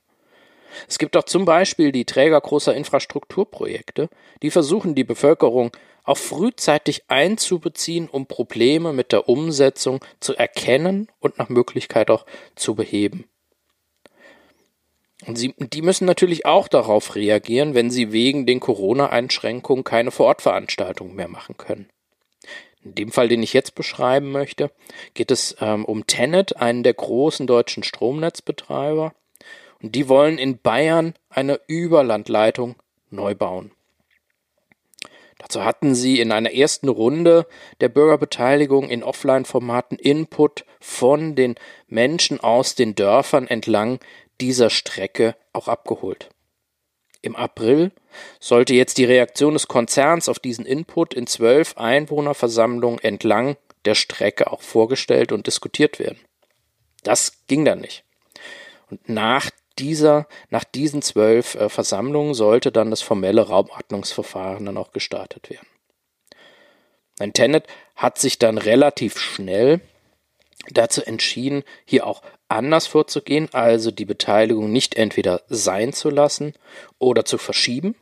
Es 0.87 0.99
gibt 0.99 1.17
auch 1.17 1.23
zum 1.23 1.45
Beispiel 1.45 1.91
die 1.91 2.05
Träger 2.05 2.39
großer 2.39 2.75
Infrastrukturprojekte, 2.75 4.09
die 4.41 4.51
versuchen, 4.51 4.95
die 4.95 5.03
Bevölkerung 5.03 5.71
auch 6.03 6.17
frühzeitig 6.17 7.03
einzubeziehen, 7.07 8.09
um 8.09 8.25
Probleme 8.25 8.93
mit 8.93 9.11
der 9.11 9.29
Umsetzung 9.29 10.03
zu 10.19 10.35
erkennen 10.35 11.07
und 11.19 11.37
nach 11.37 11.49
Möglichkeit 11.49 12.09
auch 12.09 12.25
zu 12.55 12.75
beheben. 12.75 13.25
Und 15.27 15.37
sie, 15.37 15.53
die 15.57 15.81
müssen 15.81 16.05
natürlich 16.05 16.45
auch 16.45 16.67
darauf 16.67 17.15
reagieren, 17.15 17.75
wenn 17.75 17.91
sie 17.91 18.11
wegen 18.11 18.45
den 18.45 18.59
Corona-Einschränkungen 18.59 19.83
keine 19.83 20.11
Vorortveranstaltungen 20.11 21.15
mehr 21.15 21.27
machen 21.27 21.57
können. 21.57 21.89
In 22.83 22.95
dem 22.95 23.11
Fall, 23.11 23.27
den 23.27 23.43
ich 23.43 23.51
jetzt 23.51 23.75
beschreiben 23.75 24.31
möchte, 24.31 24.71
geht 25.13 25.31
es 25.31 25.57
ähm, 25.59 25.83
um 25.83 26.07
Tenet, 26.07 26.57
einen 26.57 26.83
der 26.83 26.93
großen 26.93 27.45
deutschen 27.45 27.83
Stromnetzbetreiber. 27.83 29.13
Und 29.81 29.95
die 29.95 30.09
wollen 30.09 30.37
in 30.37 30.59
Bayern 30.59 31.13
eine 31.29 31.59
Überlandleitung 31.67 32.75
neu 33.09 33.35
bauen. 33.35 33.71
Dazu 35.37 35.63
hatten 35.63 35.95
sie 35.95 36.19
in 36.19 36.33
einer 36.33 36.51
ersten 36.51 36.89
Runde 36.89 37.47
der 37.79 37.87
Bürgerbeteiligung 37.87 38.89
in 38.89 39.03
Offline-Formaten 39.03 39.97
Input 39.97 40.65
von 40.81 41.35
den 41.35 41.55
Menschen 41.87 42.41
aus 42.41 42.75
den 42.75 42.93
Dörfern 42.93 43.47
entlang 43.47 43.99
dieser 44.41 44.69
Strecke 44.69 45.35
auch 45.53 45.69
abgeholt. 45.69 46.29
Im 47.21 47.35
April 47.35 47.91
sollte 48.39 48.73
jetzt 48.73 48.97
die 48.97 49.05
Reaktion 49.05 49.53
des 49.53 49.67
Konzerns 49.67 50.29
auf 50.29 50.39
diesen 50.39 50.65
Input 50.65 51.13
in 51.13 51.27
zwölf 51.27 51.77
Einwohnerversammlungen 51.77 52.99
entlang 52.99 53.57
der 53.85 53.95
Strecke 53.95 54.51
auch 54.51 54.61
vorgestellt 54.61 55.31
und 55.31 55.47
diskutiert 55.47 55.99
werden. 55.99 56.19
Das 57.03 57.45
ging 57.47 57.65
dann 57.65 57.79
nicht. 57.79 58.03
Und 58.89 59.07
nach 59.07 59.49
dieser, 59.79 60.27
nach 60.49 60.63
diesen 60.63 61.01
zwölf 61.01 61.55
äh, 61.55 61.69
Versammlungen 61.69 62.33
sollte 62.33 62.71
dann 62.71 62.89
das 62.89 63.01
formelle 63.01 63.47
Raumordnungsverfahren 63.47 64.65
dann 64.65 64.77
auch 64.77 64.91
gestartet 64.91 65.49
werden. 65.49 65.67
Ein 67.19 67.33
Tenet 67.33 67.67
hat 67.95 68.17
sich 68.17 68.39
dann 68.39 68.57
relativ 68.57 69.19
schnell 69.19 69.81
dazu 70.69 71.05
entschieden, 71.05 71.63
hier 71.85 72.05
auch 72.05 72.21
anders 72.47 72.87
vorzugehen, 72.87 73.49
also 73.53 73.91
die 73.91 74.05
Beteiligung 74.05 74.71
nicht 74.71 74.95
entweder 74.95 75.41
sein 75.47 75.93
zu 75.93 76.09
lassen 76.09 76.53
oder 76.97 77.25
zu 77.25 77.37
verschieben, 77.37 77.95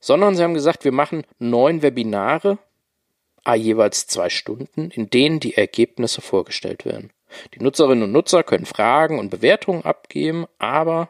sondern 0.00 0.34
sie 0.34 0.42
haben 0.42 0.54
gesagt, 0.54 0.84
wir 0.84 0.92
machen 0.92 1.24
neun 1.38 1.82
Webinare, 1.82 2.58
a 3.44 3.54
jeweils 3.54 4.06
zwei 4.06 4.28
Stunden, 4.28 4.90
in 4.90 5.10
denen 5.10 5.40
die 5.40 5.56
Ergebnisse 5.56 6.20
vorgestellt 6.20 6.84
werden. 6.84 7.10
Die 7.54 7.62
Nutzerinnen 7.62 8.04
und 8.04 8.12
Nutzer 8.12 8.42
können 8.42 8.66
Fragen 8.66 9.18
und 9.18 9.30
Bewertungen 9.30 9.84
abgeben, 9.84 10.46
aber 10.58 11.08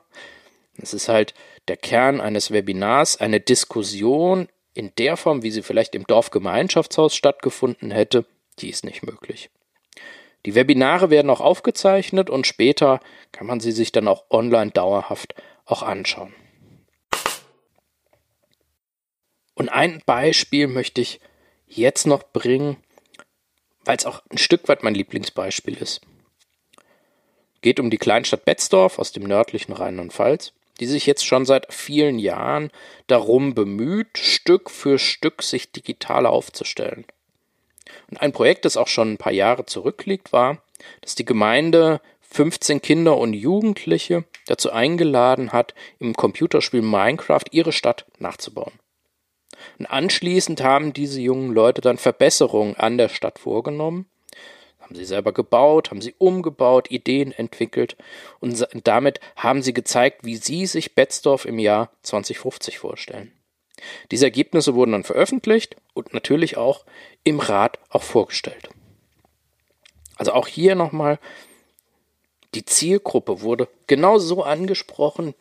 es 0.77 0.95
ist 0.95 1.09
halt 1.09 1.35
der 1.69 1.77
Kern 1.77 2.21
eines 2.21 2.50
Webinars, 2.50 3.19
eine 3.19 3.41
Diskussion 3.41 4.49
in 4.75 4.93
der 4.99 5.17
Form, 5.17 5.43
wie 5.43 5.50
sie 5.50 5.62
vielleicht 5.62 5.95
im 5.95 6.07
Dorfgemeinschaftshaus 6.07 7.15
stattgefunden 7.15 7.91
hätte, 7.91 8.25
die 8.59 8.71
ist 8.71 8.85
nicht 8.85 9.03
möglich. 9.03 9.50
Die 10.47 10.55
Webinare 10.55 11.11
werden 11.11 11.31
auch 11.31 11.41
aufgezeichnet 11.41 12.31
und 12.31 12.47
später 12.47 13.00
kann 13.33 13.47
man 13.47 13.61
sie 13.61 13.73
sich 13.73 13.93
dann 13.93 14.09
auch 14.09 14.25
online 14.31 14.71
dauerhaft 14.71 15.35
auch 15.67 15.83
anschauen. 15.83 16.35
Und 19.55 19.69
ein 19.69 20.03
Beispiel 20.07 20.67
möchte 20.67 21.03
ich 21.03 21.21
jetzt 21.67 22.07
noch 22.07 22.23
bringen, 22.23 22.79
weil 23.85 23.97
es 23.97 24.07
auch 24.07 24.23
ein 24.31 24.39
Stück 24.39 24.69
weit 24.69 24.83
mein 24.83 24.95
Lieblingsbeispiel 24.95 25.77
ist. 25.77 26.00
Geht 27.62 27.81
um 27.81 27.90
die 27.90 27.99
Kleinstadt 27.99 28.45
Betzdorf 28.45 28.99
aus 28.99 29.12
dem 29.12 29.25
nördlichen 29.25 29.73
Rheinland-Pfalz, 29.73 30.52
die 30.81 30.87
sich 30.87 31.07
jetzt 31.07 31.26
schon 31.26 31.45
seit 31.45 31.73
vielen 31.73 32.19
Jahren 32.19 32.71
darum 33.07 33.55
bemüht, 33.55 34.17
Stück 34.17 34.71
für 34.71 34.99
Stück 34.99 35.43
sich 35.43 35.71
digital 35.73 36.26
aufzustellen. 36.26 37.05
Und 38.11 38.21
ein 38.21 38.33
Projekt, 38.33 38.64
das 38.64 38.76
auch 38.76 38.88
schon 38.88 39.12
ein 39.12 39.19
paar 39.19 39.33
Jahre 39.33 39.67
zurückliegt, 39.67 40.33
war, 40.33 40.62
dass 41.02 41.14
die 41.14 41.25
Gemeinde 41.25 42.00
15 42.21 42.81
Kinder 42.81 43.19
und 43.19 43.35
Jugendliche 43.35 44.25
dazu 44.47 44.71
eingeladen 44.71 45.52
hat, 45.52 45.75
im 45.99 46.14
Computerspiel 46.14 46.83
Minecraft 46.83 47.45
ihre 47.50 47.73
Stadt 47.73 48.07
nachzubauen. 48.19 48.73
Und 49.79 49.87
anschließend 49.87 50.62
haben 50.62 50.93
diese 50.93 51.21
jungen 51.21 51.52
Leute 51.52 51.81
dann 51.81 51.99
Verbesserungen 51.99 52.76
an 52.76 52.99
der 52.99 53.09
Stadt 53.09 53.38
vorgenommen, 53.38 54.07
haben 54.90 54.97
sie 54.97 55.04
selber 55.04 55.32
gebaut, 55.32 55.90
haben 55.90 56.00
sie 56.00 56.16
umgebaut, 56.18 56.90
Ideen 56.90 57.30
entwickelt 57.30 57.97
und 58.40 58.66
damit 58.82 59.20
haben 59.37 59.62
sie 59.62 59.73
gezeigt, 59.73 60.25
wie 60.25 60.35
sie 60.35 60.66
sich 60.66 60.97
Betzdorf 60.97 61.44
im 61.44 61.61
Jahr 61.61 61.92
2050 62.02 62.78
vorstellen. 62.80 63.30
Diese 64.11 64.25
Ergebnisse 64.25 64.75
wurden 64.75 64.90
dann 64.90 65.04
veröffentlicht 65.04 65.76
und 65.94 66.12
natürlich 66.12 66.56
auch 66.56 66.85
im 67.23 67.38
Rat 67.38 67.78
auch 67.88 68.02
vorgestellt. 68.02 68.68
Also 70.16 70.32
auch 70.32 70.49
hier 70.49 70.75
nochmal, 70.75 71.20
die 72.54 72.64
Zielgruppe 72.64 73.42
wurde 73.42 73.68
genau 73.87 74.18
so 74.18 74.42
angesprochen, 74.42 75.35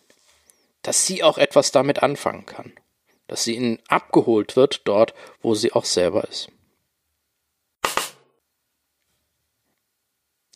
dass 0.84 1.08
sie 1.08 1.24
auch 1.24 1.40
etwas 1.40 1.72
damit 1.72 2.04
anfangen 2.04 2.46
kann, 2.46 2.72
dass 3.26 3.46
sie 3.46 3.56
ihnen 3.56 3.80
abgeholt 3.88 4.56
wird 4.56 4.82
dort, 4.88 5.16
wo 5.42 5.56
sie 5.56 5.74
auch 5.74 5.86
selber 5.86 6.26
ist. 6.26 6.50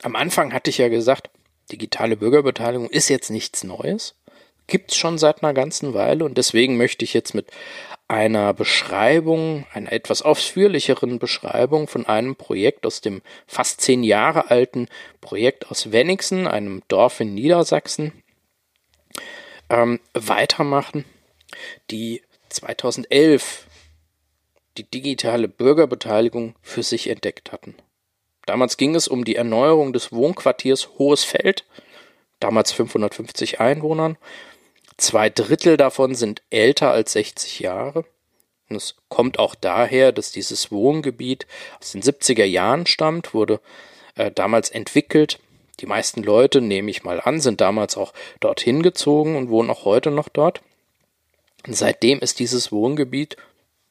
Am 0.03 0.17
Anfang 0.17 0.51
hatte 0.53 0.69
ich 0.69 0.79
ja 0.79 0.89
gesagt, 0.89 1.29
digitale 1.72 2.17
Bürgerbeteiligung 2.17 2.89
ist 2.89 3.07
jetzt 3.07 3.29
nichts 3.29 3.63
Neues, 3.63 4.15
gibt 4.67 4.91
es 4.91 4.98
schon 4.98 5.17
seit 5.17 5.41
einer 5.41 5.53
ganzen 5.53 5.93
Weile 5.93 6.25
und 6.25 6.38
deswegen 6.38 6.75
möchte 6.75 7.05
ich 7.05 7.13
jetzt 7.13 7.33
mit 7.33 7.48
einer 8.10 8.53
Beschreibung, 8.53 9.65
einer 9.72 9.93
etwas 9.93 10.22
ausführlicheren 10.22 11.19
Beschreibung 11.19 11.88
von 11.88 12.05
einem 12.05 12.36
Projekt 12.36 12.86
aus 12.86 13.00
dem 13.00 13.22
fast 13.48 13.79
zehn 13.79 14.03
Jahre 14.03 14.51
alten 14.51 14.89
Projekt 15.22 15.72
aus 15.72 15.93
Wenigsen, 15.93 16.48
einem 16.48 16.83
Dorf 16.89 17.22
in 17.22 17.33
Niedersachsen, 17.33 18.12
ähm, 19.69 20.01
weitermachen, 20.13 21.05
die 21.91 22.22
2011 22.50 23.67
die 24.77 24.83
digitale 24.83 25.48
Bürgerbeteiligung 25.48 26.55
für 26.62 26.83
sich 26.83 27.07
entdeckt 27.07 27.53
hatten. 27.53 27.75
Damals 28.45 28.77
ging 28.77 28.95
es 28.95 29.07
um 29.07 29.23
die 29.23 29.35
Erneuerung 29.35 29.93
des 29.93 30.12
Wohnquartiers 30.12 30.89
Hohes 30.97 31.23
Feld, 31.23 31.65
damals 32.39 32.71
550 32.71 33.59
Einwohnern. 33.59 34.17
Zwei 34.97 35.29
Drittel 35.29 35.77
davon 35.77 36.15
sind 36.15 36.41
älter 36.50 36.91
als 36.91 37.13
60 37.13 37.59
Jahre. 37.59 38.05
Und 38.69 38.75
es 38.75 38.95
kommt 39.09 39.39
auch 39.39 39.55
daher, 39.55 40.12
dass 40.12 40.31
dieses 40.31 40.71
Wohngebiet 40.71 41.47
aus 41.79 41.91
den 41.91 42.01
70er 42.01 42.45
Jahren 42.45 42.85
stammt, 42.85 43.33
wurde 43.33 43.59
äh, 44.15 44.31
damals 44.31 44.69
entwickelt. 44.69 45.39
Die 45.79 45.85
meisten 45.85 46.23
Leute, 46.23 46.62
nehme 46.62 46.91
ich 46.91 47.03
mal 47.03 47.19
an, 47.19 47.41
sind 47.41 47.62
damals 47.62 47.97
auch 47.97 48.13
dorthin 48.39 48.83
gezogen 48.83 49.35
und 49.35 49.50
wohnen 49.50 49.69
auch 49.69 49.85
heute 49.85 50.12
noch 50.12 50.29
dort. 50.29 50.62
Und 51.65 51.75
seitdem 51.75 52.19
ist 52.19 52.39
dieses 52.39 52.71
Wohngebiet 52.71 53.38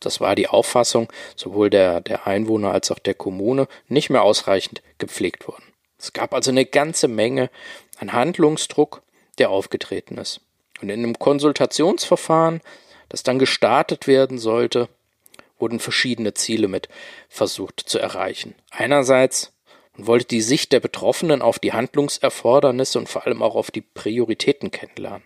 das 0.05 0.21
war 0.21 0.35
die 0.35 0.49
Auffassung 0.49 1.13
sowohl 1.37 1.71
der, 1.71 2.01
der 2.01 2.27
Einwohner 2.27 2.73
als 2.73 2.91
auch 2.91 2.99
der 2.99 3.15
Kommune, 3.15 3.69
nicht 3.89 4.11
mehr 4.11 4.23
ausreichend 4.23 4.83
gepflegt 4.99 5.49
worden. 5.49 5.65
Es 5.99 6.13
gab 6.13 6.35
also 6.35 6.51
eine 6.51 6.67
ganze 6.67 7.09
Menge 7.09 7.51
an 7.99 8.13
Handlungsdruck, 8.13 9.03
der 9.39 9.51
aufgetreten 9.51 10.19
ist. 10.19 10.41
Und 10.81 10.91
in 10.91 10.99
einem 10.99 11.19
Konsultationsverfahren, 11.19 12.61
das 13.09 13.23
dann 13.23 13.39
gestartet 13.39 14.07
werden 14.07 14.39
sollte, 14.39 14.89
wurden 15.59 15.79
verschiedene 15.79 16.35
Ziele 16.35 16.67
mit 16.67 16.89
versucht 17.29 17.81
zu 17.81 18.01
erreichen. 18.01 18.55
Einerseits 18.71 19.53
wollte 19.95 20.27
die 20.27 20.41
Sicht 20.41 20.73
der 20.73 20.81
Betroffenen 20.81 21.41
auf 21.41 21.59
die 21.59 21.73
Handlungserfordernisse 21.73 22.99
und 22.99 23.09
vor 23.09 23.27
allem 23.27 23.43
auch 23.43 23.55
auf 23.55 23.71
die 23.71 23.83
Prioritäten 23.83 24.71
kennenlernen. 24.71 25.23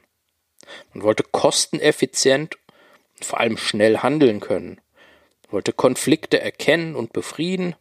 Man 0.93 1.05
wollte 1.05 1.23
kosteneffizient 1.23 2.59
vor 3.21 3.41
allem 3.41 3.57
schnell 3.57 3.99
handeln 3.99 4.41
können, 4.41 4.81
wollte 5.51 5.73
Konflikte 5.73 6.41
erkennen 6.41 6.95
und 6.95 7.13
befrieden 7.13 7.75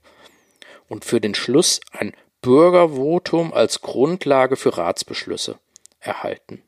und 0.88 1.06
für 1.06 1.20
den 1.20 1.36
Schluss 1.36 1.82
ein 1.92 2.14
Bürgervotum 2.42 3.54
als 3.54 3.82
Grundlage 3.82 4.56
für 4.56 4.78
Ratsbeschlüsse 4.78 5.60
erhalten. 6.00 6.62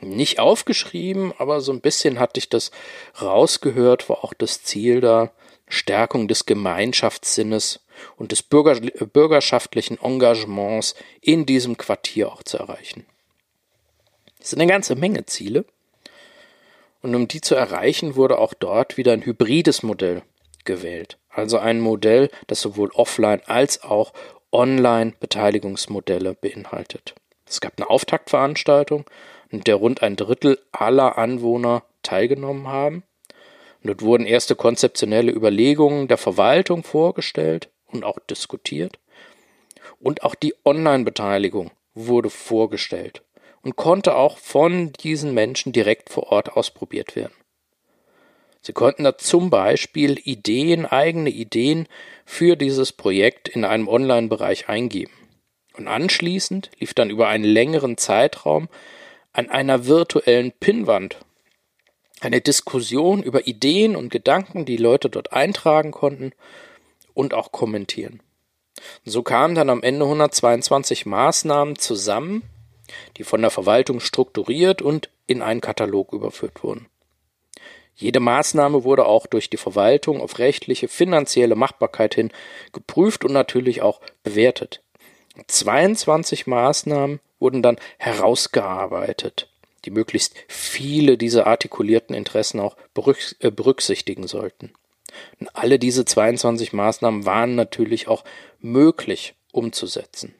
Nicht 0.00 0.38
aufgeschrieben, 0.38 1.32
aber 1.38 1.60
so 1.60 1.72
ein 1.72 1.80
bisschen 1.80 2.20
hatte 2.20 2.38
ich 2.38 2.48
das 2.48 2.70
rausgehört, 3.20 4.08
war 4.08 4.24
auch 4.24 4.34
das 4.34 4.62
Ziel 4.62 5.00
da, 5.00 5.32
Stärkung 5.68 6.28
des 6.28 6.46
Gemeinschaftssinnes 6.46 7.80
und 8.16 8.32
des 8.32 8.42
Bürger, 8.42 8.80
bürgerschaftlichen 8.80 9.98
Engagements 10.00 10.94
in 11.20 11.46
diesem 11.46 11.76
Quartier 11.76 12.32
auch 12.32 12.42
zu 12.42 12.58
erreichen. 12.58 13.06
Das 14.38 14.50
sind 14.50 14.60
eine 14.60 14.70
ganze 14.70 14.94
Menge 14.94 15.26
Ziele. 15.26 15.64
Und 17.02 17.14
um 17.14 17.28
die 17.28 17.40
zu 17.40 17.54
erreichen, 17.54 18.16
wurde 18.16 18.38
auch 18.38 18.54
dort 18.54 18.96
wieder 18.96 19.12
ein 19.12 19.24
hybrides 19.24 19.82
Modell 19.82 20.22
gewählt. 20.64 21.18
Also 21.28 21.58
ein 21.58 21.80
Modell, 21.80 22.30
das 22.46 22.60
sowohl 22.60 22.90
offline 22.92 23.40
als 23.46 23.82
auch 23.82 24.12
online 24.50 25.12
Beteiligungsmodelle 25.20 26.34
beinhaltet. 26.34 27.14
Es 27.46 27.60
gab 27.60 27.74
eine 27.76 27.88
Auftaktveranstaltung, 27.88 29.04
in 29.50 29.60
der 29.60 29.76
rund 29.76 30.02
ein 30.02 30.16
Drittel 30.16 30.58
aller 30.72 31.16
Anwohner 31.16 31.84
teilgenommen 32.02 32.68
haben. 32.68 33.04
Und 33.82 33.88
dort 33.88 34.02
wurden 34.02 34.26
erste 34.26 34.56
konzeptionelle 34.56 35.32
Überlegungen 35.32 36.08
der 36.08 36.18
Verwaltung 36.18 36.82
vorgestellt 36.82 37.70
und 37.86 38.04
auch 38.04 38.18
diskutiert. 38.18 38.98
Und 40.00 40.22
auch 40.24 40.34
die 40.34 40.54
Online-Beteiligung 40.64 41.70
wurde 41.94 42.30
vorgestellt 42.30 43.22
und 43.68 43.76
konnte 43.76 44.16
auch 44.16 44.38
von 44.38 44.94
diesen 44.94 45.34
Menschen 45.34 45.72
direkt 45.72 46.08
vor 46.08 46.32
Ort 46.32 46.56
ausprobiert 46.56 47.16
werden. 47.16 47.34
Sie 48.62 48.72
konnten 48.72 49.04
da 49.04 49.18
zum 49.18 49.50
Beispiel 49.50 50.18
Ideen, 50.24 50.86
eigene 50.86 51.28
Ideen 51.28 51.86
für 52.24 52.56
dieses 52.56 52.92
Projekt 52.92 53.46
in 53.46 53.66
einem 53.66 53.86
Online-Bereich 53.86 54.70
eingeben. 54.70 55.12
Und 55.76 55.86
anschließend 55.86 56.70
lief 56.78 56.94
dann 56.94 57.10
über 57.10 57.28
einen 57.28 57.44
längeren 57.44 57.98
Zeitraum 57.98 58.70
an 59.34 59.50
einer 59.50 59.84
virtuellen 59.84 60.52
Pinnwand 60.52 61.18
eine 62.20 62.40
Diskussion 62.40 63.22
über 63.22 63.46
Ideen 63.46 63.96
und 63.96 64.08
Gedanken, 64.08 64.64
die 64.64 64.78
Leute 64.78 65.10
dort 65.10 65.34
eintragen 65.34 65.90
konnten 65.90 66.32
und 67.12 67.34
auch 67.34 67.52
kommentieren. 67.52 68.22
Und 69.04 69.12
so 69.12 69.22
kamen 69.22 69.54
dann 69.54 69.68
am 69.68 69.82
Ende 69.82 70.06
122 70.06 71.04
Maßnahmen 71.04 71.76
zusammen, 71.76 72.44
die 73.16 73.24
von 73.24 73.40
der 73.40 73.50
Verwaltung 73.50 74.00
strukturiert 74.00 74.82
und 74.82 75.10
in 75.26 75.42
einen 75.42 75.60
Katalog 75.60 76.12
überführt 76.12 76.62
wurden. 76.62 76.86
Jede 77.94 78.20
Maßnahme 78.20 78.84
wurde 78.84 79.06
auch 79.06 79.26
durch 79.26 79.50
die 79.50 79.56
Verwaltung 79.56 80.20
auf 80.20 80.38
rechtliche, 80.38 80.86
finanzielle 80.86 81.56
Machbarkeit 81.56 82.14
hin 82.14 82.30
geprüft 82.72 83.24
und 83.24 83.32
natürlich 83.32 83.82
auch 83.82 84.00
bewertet. 84.22 84.82
22 85.46 86.46
Maßnahmen 86.46 87.20
wurden 87.40 87.62
dann 87.62 87.76
herausgearbeitet, 87.98 89.48
die 89.84 89.90
möglichst 89.90 90.36
viele 90.46 91.18
dieser 91.18 91.46
artikulierten 91.46 92.14
Interessen 92.14 92.60
auch 92.60 92.76
äh, 93.40 93.50
berücksichtigen 93.50 94.26
sollten. 94.26 94.72
Und 95.40 95.54
alle 95.56 95.78
diese 95.78 96.04
22 96.04 96.72
Maßnahmen 96.72 97.26
waren 97.26 97.54
natürlich 97.54 98.08
auch 98.08 98.24
möglich 98.60 99.34
umzusetzen. 99.52 100.34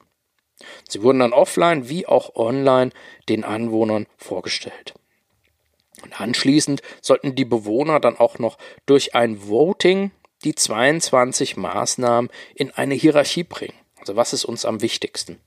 Sie 0.87 1.01
wurden 1.03 1.19
dann 1.19 1.33
offline 1.33 1.89
wie 1.89 2.05
auch 2.05 2.35
online 2.35 2.91
den 3.27 3.43
Anwohnern 3.43 4.07
vorgestellt. 4.17 4.93
Und 6.03 6.19
anschließend 6.19 6.81
sollten 7.01 7.35
die 7.35 7.45
Bewohner 7.45 7.99
dann 7.99 8.17
auch 8.17 8.39
noch 8.39 8.57
durch 8.85 9.15
ein 9.15 9.47
Voting 9.47 10.11
die 10.43 10.55
22 10.55 11.57
Maßnahmen 11.57 12.31
in 12.55 12.71
eine 12.71 12.95
Hierarchie 12.95 13.43
bringen. 13.43 13.73
Also 13.99 14.15
was 14.15 14.33
ist 14.33 14.45
uns 14.45 14.65
am 14.65 14.81
wichtigsten? 14.81 15.39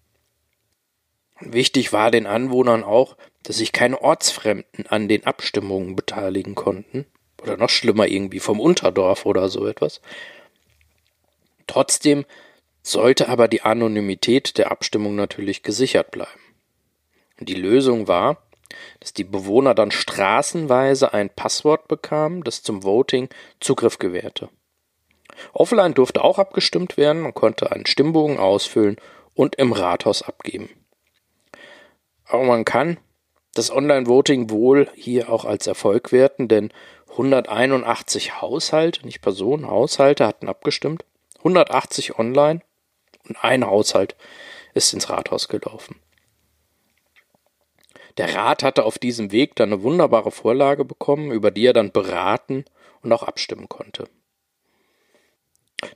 Wichtig 1.40 1.92
war 1.92 2.10
den 2.10 2.26
Anwohnern 2.26 2.84
auch, 2.84 3.16
dass 3.42 3.56
sich 3.56 3.72
keine 3.72 4.00
Ortsfremden 4.00 4.86
an 4.86 5.08
den 5.08 5.26
Abstimmungen 5.26 5.96
beteiligen 5.96 6.54
konnten. 6.54 7.06
Oder 7.42 7.56
noch 7.56 7.70
schlimmer 7.70 8.06
irgendwie 8.06 8.38
vom 8.38 8.60
Unterdorf 8.60 9.26
oder 9.26 9.48
so 9.48 9.66
etwas. 9.66 10.00
Trotzdem 11.66 12.24
sollte 12.82 13.28
aber 13.28 13.48
die 13.48 13.62
Anonymität 13.62 14.58
der 14.58 14.70
Abstimmung 14.70 15.14
natürlich 15.14 15.62
gesichert 15.62 16.10
bleiben. 16.10 16.40
Die 17.38 17.54
Lösung 17.54 18.08
war, 18.08 18.42
dass 19.00 19.12
die 19.12 19.24
Bewohner 19.24 19.74
dann 19.74 19.90
straßenweise 19.90 21.12
ein 21.12 21.30
Passwort 21.30 21.88
bekamen, 21.88 22.42
das 22.42 22.62
zum 22.62 22.82
Voting 22.82 23.28
Zugriff 23.60 23.98
gewährte. 23.98 24.48
Offline 25.52 25.94
durfte 25.94 26.22
auch 26.22 26.38
abgestimmt 26.38 26.96
werden, 26.96 27.22
man 27.22 27.34
konnte 27.34 27.72
einen 27.72 27.86
Stimmbogen 27.86 28.38
ausfüllen 28.38 28.96
und 29.34 29.56
im 29.56 29.72
Rathaus 29.72 30.22
abgeben. 30.22 30.68
Aber 32.26 32.44
man 32.44 32.64
kann 32.64 32.98
das 33.54 33.70
Online-Voting 33.70 34.50
wohl 34.50 34.88
hier 34.94 35.30
auch 35.30 35.44
als 35.44 35.66
Erfolg 35.66 36.12
werten, 36.12 36.48
denn 36.48 36.72
181 37.10 38.40
Haushalte, 38.40 39.04
nicht 39.04 39.20
Personen, 39.20 39.68
Haushalte 39.68 40.26
hatten 40.26 40.48
abgestimmt, 40.48 41.04
180 41.38 42.18
online 42.18 42.62
und 43.28 43.42
ein 43.42 43.66
Haushalt 43.66 44.16
ist 44.74 44.92
ins 44.92 45.10
Rathaus 45.10 45.48
gelaufen. 45.48 45.96
Der 48.18 48.34
Rat 48.34 48.62
hatte 48.62 48.84
auf 48.84 48.98
diesem 48.98 49.32
Weg 49.32 49.56
dann 49.56 49.72
eine 49.72 49.82
wunderbare 49.82 50.30
Vorlage 50.30 50.84
bekommen, 50.84 51.30
über 51.30 51.50
die 51.50 51.66
er 51.66 51.72
dann 51.72 51.92
beraten 51.92 52.64
und 53.02 53.12
auch 53.12 53.22
abstimmen 53.22 53.68
konnte. 53.68 54.08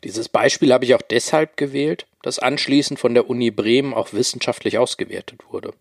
Dieses 0.03 0.29
Beispiel 0.29 0.73
habe 0.73 0.85
ich 0.85 0.95
auch 0.95 1.03
deshalb 1.03 1.57
gewählt, 1.57 2.07
dass 2.23 2.39
anschließend 2.39 2.99
von 2.99 3.15
der 3.15 3.29
Uni 3.29 3.51
Bremen 3.51 3.95
auch 3.95 4.13
wissenschaftlich 4.13 4.79
ausgewertet 4.79 5.43
wurde. 5.51 5.75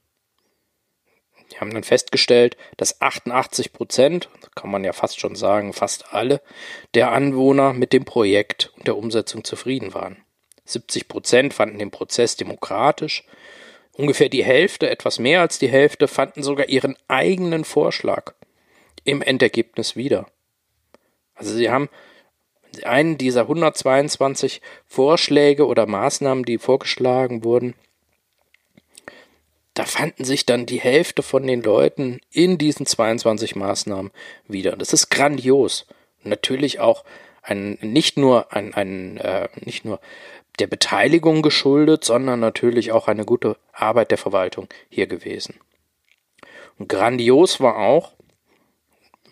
Die 1.51 1.59
haben 1.59 1.73
dann 1.73 1.83
festgestellt, 1.83 2.57
dass 2.77 3.01
88 3.01 3.71
Prozent, 3.71 4.29
kann 4.55 4.71
man 4.71 4.83
ja 4.83 4.93
fast 4.93 5.19
schon 5.19 5.35
sagen, 5.35 5.73
fast 5.73 6.13
alle 6.13 6.41
der 6.93 7.11
Anwohner 7.11 7.73
mit 7.73 7.93
dem 7.93 8.03
Projekt 8.03 8.73
und 8.77 8.87
der 8.87 8.97
Umsetzung 8.97 9.43
zufrieden 9.43 9.93
waren. 9.93 10.24
70 10.65 11.07
Prozent 11.07 11.53
fanden 11.53 11.79
den 11.79 11.91
Prozess 11.91 12.35
demokratisch. 12.35 13.23
Ungefähr 13.93 14.29
die 14.29 14.43
Hälfte, 14.43 14.89
etwas 14.89 15.19
mehr 15.19 15.41
als 15.41 15.59
die 15.59 15.69
Hälfte, 15.69 16.07
fanden 16.07 16.43
sogar 16.43 16.67
ihren 16.67 16.97
eigenen 17.07 17.63
Vorschlag 17.63 18.33
im 19.03 19.21
Endergebnis 19.21 19.95
wieder. 19.95 20.27
Also 21.35 21.53
sie 21.53 21.69
haben 21.69 21.89
einen 22.83 23.17
dieser 23.17 23.41
122 23.41 24.61
Vorschläge 24.85 25.65
oder 25.65 25.85
Maßnahmen, 25.85 26.43
die 26.43 26.57
vorgeschlagen 26.57 27.43
wurden, 27.43 27.75
da 29.75 29.83
fanden 29.83 30.23
sich 30.23 30.45
dann 30.45 30.65
die 30.65 30.79
Hälfte 30.79 31.21
von 31.21 31.45
den 31.45 31.61
Leuten 31.61 32.21
in 32.31 32.57
diesen 32.57 32.85
22 32.85 33.57
Maßnahmen 33.57 34.11
wieder. 34.47 34.77
Das 34.77 34.93
ist 34.93 35.09
grandios. 35.09 35.85
natürlich 36.23 36.79
auch 36.79 37.03
ein, 37.45 37.77
nicht 37.81 38.17
nur 38.17 38.53
ein, 38.53 38.73
ein 38.73 39.17
äh, 39.17 39.49
nicht 39.55 39.85
nur 39.85 39.99
der 40.59 40.67
Beteiligung 40.67 41.41
geschuldet, 41.41 42.03
sondern 42.03 42.39
natürlich 42.39 42.91
auch 42.91 43.07
eine 43.07 43.25
gute 43.25 43.57
Arbeit 43.73 44.11
der 44.11 44.17
Verwaltung 44.17 44.67
hier 44.89 45.07
gewesen. 45.07 45.59
Und 46.77 46.89
grandios 46.89 47.59
war 47.59 47.77
auch, 47.77 48.13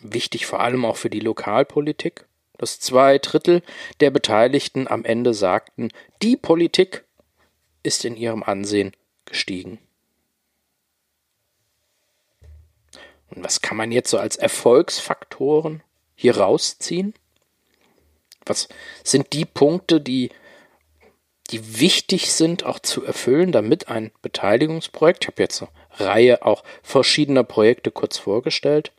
wichtig 0.02 0.46
vor 0.46 0.60
allem 0.60 0.86
auch 0.86 0.98
für 0.98 1.10
die 1.10 1.20
Lokalpolitik, 1.20 2.26
dass 2.58 2.80
zwei 2.80 3.18
Drittel 3.18 3.62
der 4.00 4.12
Beteiligten 4.12 4.88
am 4.88 5.06
Ende 5.06 5.34
sagten, 5.34 5.90
die 6.22 6.38
Politik 6.38 7.04
ist 7.84 8.06
in 8.06 8.16
ihrem 8.16 8.44
Ansehen 8.44 8.92
gestiegen. 9.26 9.80
Und 13.30 13.44
was 13.44 13.62
kann 13.62 13.78
man 13.78 13.92
jetzt 13.92 14.10
so 14.10 14.18
als 14.18 14.36
Erfolgsfaktoren 14.36 15.82
hier 16.16 16.38
rausziehen? 16.38 17.14
Was 18.46 18.68
sind 19.04 19.34
die 19.34 19.46
Punkte, 19.46 20.02
die, 20.02 20.30
die 21.50 21.80
wichtig 21.80 22.32
sind, 22.32 22.66
auch 22.66 22.80
zu 22.80 23.04
erfüllen, 23.04 23.52
damit 23.52 23.88
ein 23.88 24.12
Beteiligungsprojekt, 24.22 25.24
ich 25.24 25.28
habe 25.28 25.42
jetzt 25.42 25.62
eine 25.62 25.70
Reihe 26.08 26.46
auch 26.46 26.64
verschiedener 26.82 27.44
Projekte 27.44 27.92
kurz 27.92 28.18
vorgestellt, 28.18 28.92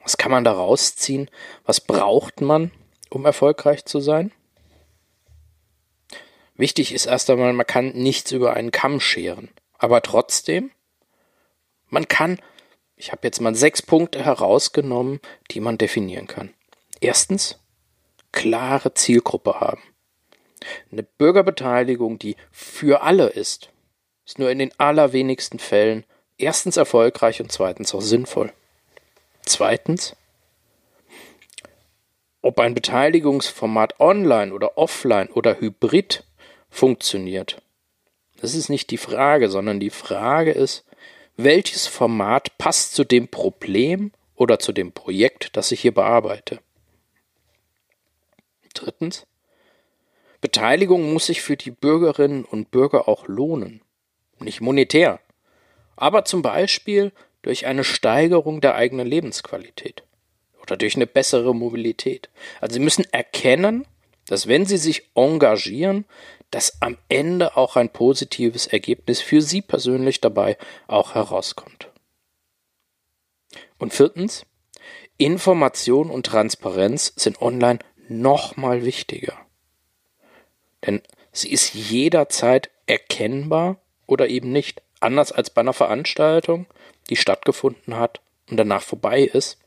was 0.00 0.18
kann 0.18 0.30
man 0.30 0.44
da 0.44 0.52
rausziehen? 0.52 1.30
Was 1.64 1.80
braucht 1.80 2.42
man, 2.42 2.70
um 3.08 3.24
erfolgreich 3.24 3.86
zu 3.86 4.00
sein? 4.00 4.32
Wichtig 6.56 6.92
ist 6.92 7.06
erst 7.06 7.30
einmal, 7.30 7.54
man 7.54 7.66
kann 7.66 7.92
nichts 7.92 8.30
über 8.30 8.52
einen 8.52 8.70
Kamm 8.70 9.00
scheren. 9.00 9.48
Aber 9.78 10.02
trotzdem, 10.02 10.70
man 11.88 12.06
kann 12.06 12.38
ich 12.96 13.12
habe 13.12 13.20
jetzt 13.24 13.40
mal 13.40 13.54
sechs 13.54 13.82
Punkte 13.82 14.24
herausgenommen, 14.24 15.20
die 15.50 15.60
man 15.60 15.78
definieren 15.78 16.26
kann. 16.26 16.54
Erstens, 17.00 17.58
klare 18.34 18.94
Zielgruppe 18.94 19.60
haben. 19.60 19.82
Eine 20.90 21.02
Bürgerbeteiligung, 21.02 22.18
die 22.18 22.36
für 22.50 23.02
alle 23.02 23.28
ist, 23.28 23.70
ist 24.26 24.38
nur 24.38 24.50
in 24.50 24.58
den 24.58 24.72
allerwenigsten 24.78 25.58
Fällen 25.58 26.04
erstens 26.36 26.76
erfolgreich 26.76 27.40
und 27.40 27.52
zweitens 27.52 27.94
auch 27.94 28.00
sinnvoll. 28.00 28.52
Zweitens, 29.42 30.16
ob 32.42 32.58
ein 32.60 32.74
Beteiligungsformat 32.74 34.00
online 34.00 34.52
oder 34.52 34.76
offline 34.78 35.28
oder 35.28 35.60
hybrid 35.60 36.24
funktioniert. 36.70 37.62
Das 38.40 38.54
ist 38.54 38.68
nicht 38.68 38.90
die 38.90 38.98
Frage, 38.98 39.48
sondern 39.48 39.80
die 39.80 39.90
Frage 39.90 40.50
ist, 40.52 40.84
welches 41.36 41.86
Format 41.86 42.58
passt 42.58 42.94
zu 42.94 43.04
dem 43.04 43.28
Problem 43.28 44.12
oder 44.34 44.58
zu 44.58 44.72
dem 44.72 44.92
Projekt, 44.92 45.56
das 45.56 45.72
ich 45.72 45.80
hier 45.80 45.94
bearbeite. 45.94 46.60
Drittens. 48.74 49.26
Beteiligung 50.40 51.12
muss 51.12 51.26
sich 51.26 51.40
für 51.40 51.56
die 51.56 51.70
Bürgerinnen 51.70 52.44
und 52.44 52.70
Bürger 52.70 53.08
auch 53.08 53.28
lohnen. 53.28 53.80
Nicht 54.40 54.60
monetär, 54.60 55.20
aber 55.96 56.24
zum 56.24 56.42
Beispiel 56.42 57.12
durch 57.42 57.66
eine 57.66 57.84
Steigerung 57.84 58.60
der 58.60 58.74
eigenen 58.74 59.06
Lebensqualität 59.06 60.02
oder 60.60 60.76
durch 60.76 60.96
eine 60.96 61.06
bessere 61.06 61.54
Mobilität. 61.54 62.30
Also 62.60 62.74
Sie 62.74 62.80
müssen 62.80 63.04
erkennen, 63.12 63.86
dass 64.26 64.48
wenn 64.48 64.66
Sie 64.66 64.78
sich 64.78 65.10
engagieren, 65.14 66.04
dass 66.50 66.80
am 66.80 66.96
Ende 67.08 67.56
auch 67.56 67.76
ein 67.76 67.90
positives 67.90 68.66
Ergebnis 68.66 69.20
für 69.20 69.40
Sie 69.40 69.60
persönlich 69.60 70.20
dabei 70.20 70.56
auch 70.86 71.14
herauskommt. 71.14 71.90
Und 73.78 73.92
viertens, 73.92 74.46
Information 75.18 76.10
und 76.10 76.26
Transparenz 76.26 77.12
sind 77.16 77.40
online 77.42 77.78
nochmal 78.08 78.84
wichtiger. 78.84 79.36
Denn 80.86 81.02
sie 81.32 81.50
ist 81.50 81.74
jederzeit 81.74 82.70
erkennbar 82.86 83.76
oder 84.06 84.28
eben 84.28 84.52
nicht. 84.52 84.82
Anders 85.00 85.32
als 85.32 85.50
bei 85.50 85.60
einer 85.60 85.72
Veranstaltung, 85.72 86.66
die 87.10 87.16
stattgefunden 87.16 87.96
hat 87.96 88.20
und 88.48 88.56
danach 88.56 88.82
vorbei 88.82 89.22
ist, 89.22 89.58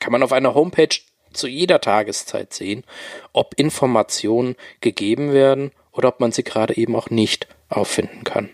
kann 0.00 0.12
man 0.12 0.22
auf 0.22 0.32
einer 0.32 0.54
Homepage 0.54 0.98
zu 1.32 1.46
jeder 1.46 1.80
Tageszeit 1.80 2.52
sehen, 2.52 2.84
ob 3.32 3.54
Informationen 3.54 4.56
gegeben 4.80 5.32
werden 5.32 5.72
oder 5.92 6.08
ob 6.08 6.20
man 6.20 6.32
sie 6.32 6.42
gerade 6.42 6.76
eben 6.76 6.96
auch 6.96 7.10
nicht 7.10 7.46
auffinden 7.68 8.24
kann. 8.24 8.50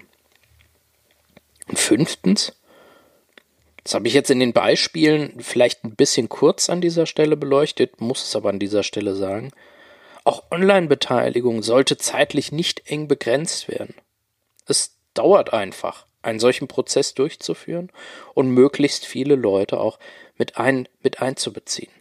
Und 1.69 1.79
fünftens, 1.79 2.55
das 3.87 3.95
habe 3.95 4.09
ich 4.09 4.15
jetzt 4.15 4.33
in 4.33 4.41
den 4.41 4.53
Beispielen 4.53 5.39
vielleicht 5.39 5.85
ein 5.85 5.95
bisschen 5.95 6.29
kurz 6.29 6.69
an 6.71 6.81
dieser 6.81 7.07
Stelle 7.07 7.37
beleuchtet, 7.37 8.01
muss 8.01 8.25
es 8.25 8.35
aber 8.35 8.49
an 8.49 8.59
dieser 8.59 8.83
Stelle 8.83 9.15
sagen, 9.15 9.53
auch 10.25 10.43
Online-Beteiligung 10.51 11.63
sollte 11.63 11.97
zeitlich 11.97 12.51
nicht 12.51 12.91
eng 12.91 13.07
begrenzt 13.07 13.69
werden. 13.69 13.95
Es 14.67 14.97
dauert 15.15 15.53
einfach, 15.53 16.07
einen 16.21 16.41
solchen 16.41 16.67
Prozess 16.67 17.15
durchzuführen 17.15 17.93
und 18.35 18.51
möglichst 18.51 19.07
viele 19.07 19.37
Leute 19.37 19.79
auch 19.79 20.01
mit, 20.37 20.59
ein, 20.59 20.89
mit 21.05 21.23
einzubeziehen. 21.23 21.93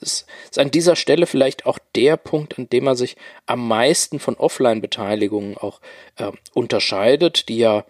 Das 0.00 0.24
ist 0.44 0.58
an 0.58 0.70
dieser 0.70 0.96
Stelle 0.96 1.26
vielleicht 1.26 1.66
auch 1.66 1.78
der 1.94 2.16
Punkt, 2.16 2.58
an 2.58 2.70
dem 2.70 2.84
man 2.84 2.96
sich 2.96 3.18
am 3.44 3.68
meisten 3.68 4.18
von 4.18 4.36
Offline-Beteiligungen 4.36 5.58
auch 5.58 5.82
äh, 6.16 6.32
unterscheidet, 6.54 7.50
die 7.50 7.58
ja, 7.58 7.84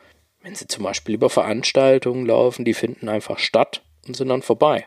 wenn 0.45 0.55
sie 0.55 0.67
zum 0.67 0.85
Beispiel 0.85 1.15
über 1.15 1.31
Veranstaltungen 1.31 2.27
laufen, 2.27 2.67
die 2.67 2.75
finden 2.75 3.09
einfach 3.09 3.39
statt 3.39 3.83
und 4.07 4.15
sind 4.15 4.29
dann 4.29 4.43
vorbei. 4.43 4.87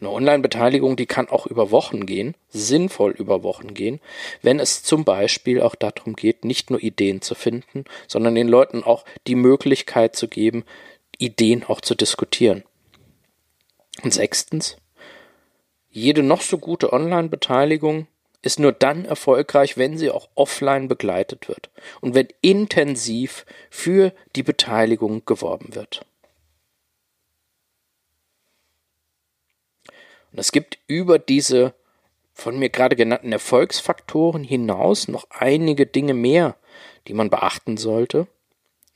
Eine 0.00 0.10
Online-Beteiligung, 0.10 0.96
die 0.96 1.06
kann 1.06 1.28
auch 1.28 1.46
über 1.46 1.70
Wochen 1.70 2.04
gehen, 2.04 2.34
sinnvoll 2.48 3.12
über 3.12 3.44
Wochen 3.44 3.74
gehen, 3.74 4.00
wenn 4.42 4.58
es 4.58 4.82
zum 4.82 5.04
Beispiel 5.04 5.60
auch 5.60 5.76
darum 5.76 6.16
geht, 6.16 6.44
nicht 6.44 6.70
nur 6.70 6.82
Ideen 6.82 7.22
zu 7.22 7.36
finden, 7.36 7.84
sondern 8.08 8.34
den 8.34 8.48
Leuten 8.48 8.82
auch 8.82 9.04
die 9.28 9.36
Möglichkeit 9.36 10.16
zu 10.16 10.26
geben, 10.26 10.64
Ideen 11.18 11.62
auch 11.62 11.80
zu 11.80 11.94
diskutieren. 11.94 12.64
Und 14.02 14.12
sechstens, 14.12 14.78
jede 15.90 16.24
noch 16.24 16.40
so 16.40 16.58
gute 16.58 16.92
Online-Beteiligung 16.92 18.08
ist 18.42 18.58
nur 18.58 18.72
dann 18.72 19.04
erfolgreich, 19.04 19.76
wenn 19.76 19.98
sie 19.98 20.10
auch 20.10 20.28
offline 20.34 20.88
begleitet 20.88 21.48
wird 21.48 21.70
und 22.00 22.14
wenn 22.14 22.28
intensiv 22.40 23.44
für 23.70 24.12
die 24.34 24.42
Beteiligung 24.42 25.24
geworben 25.26 25.74
wird. 25.74 26.06
Und 30.32 30.38
es 30.38 30.52
gibt 30.52 30.78
über 30.86 31.18
diese 31.18 31.74
von 32.32 32.58
mir 32.58 32.70
gerade 32.70 32.96
genannten 32.96 33.32
Erfolgsfaktoren 33.32 34.44
hinaus 34.44 35.08
noch 35.08 35.26
einige 35.30 35.86
Dinge 35.86 36.14
mehr, 36.14 36.56
die 37.06 37.14
man 37.14 37.28
beachten 37.28 37.76
sollte. 37.76 38.26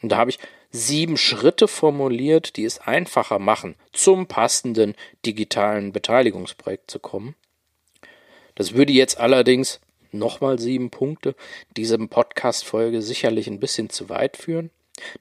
Und 0.00 0.10
da 0.10 0.16
habe 0.16 0.30
ich 0.30 0.38
sieben 0.70 1.16
Schritte 1.16 1.68
formuliert, 1.68 2.56
die 2.56 2.64
es 2.64 2.80
einfacher 2.80 3.38
machen, 3.38 3.76
zum 3.92 4.26
passenden 4.26 4.94
digitalen 5.26 5.92
Beteiligungsprojekt 5.92 6.90
zu 6.90 6.98
kommen. 6.98 7.34
Das 8.54 8.74
würde 8.74 8.92
jetzt 8.92 9.18
allerdings 9.18 9.80
nochmal 10.12 10.58
sieben 10.58 10.90
Punkte 10.90 11.34
diesem 11.76 12.08
Podcast-Folge 12.08 13.02
sicherlich 13.02 13.48
ein 13.48 13.60
bisschen 13.60 13.90
zu 13.90 14.08
weit 14.08 14.36
führen. 14.36 14.70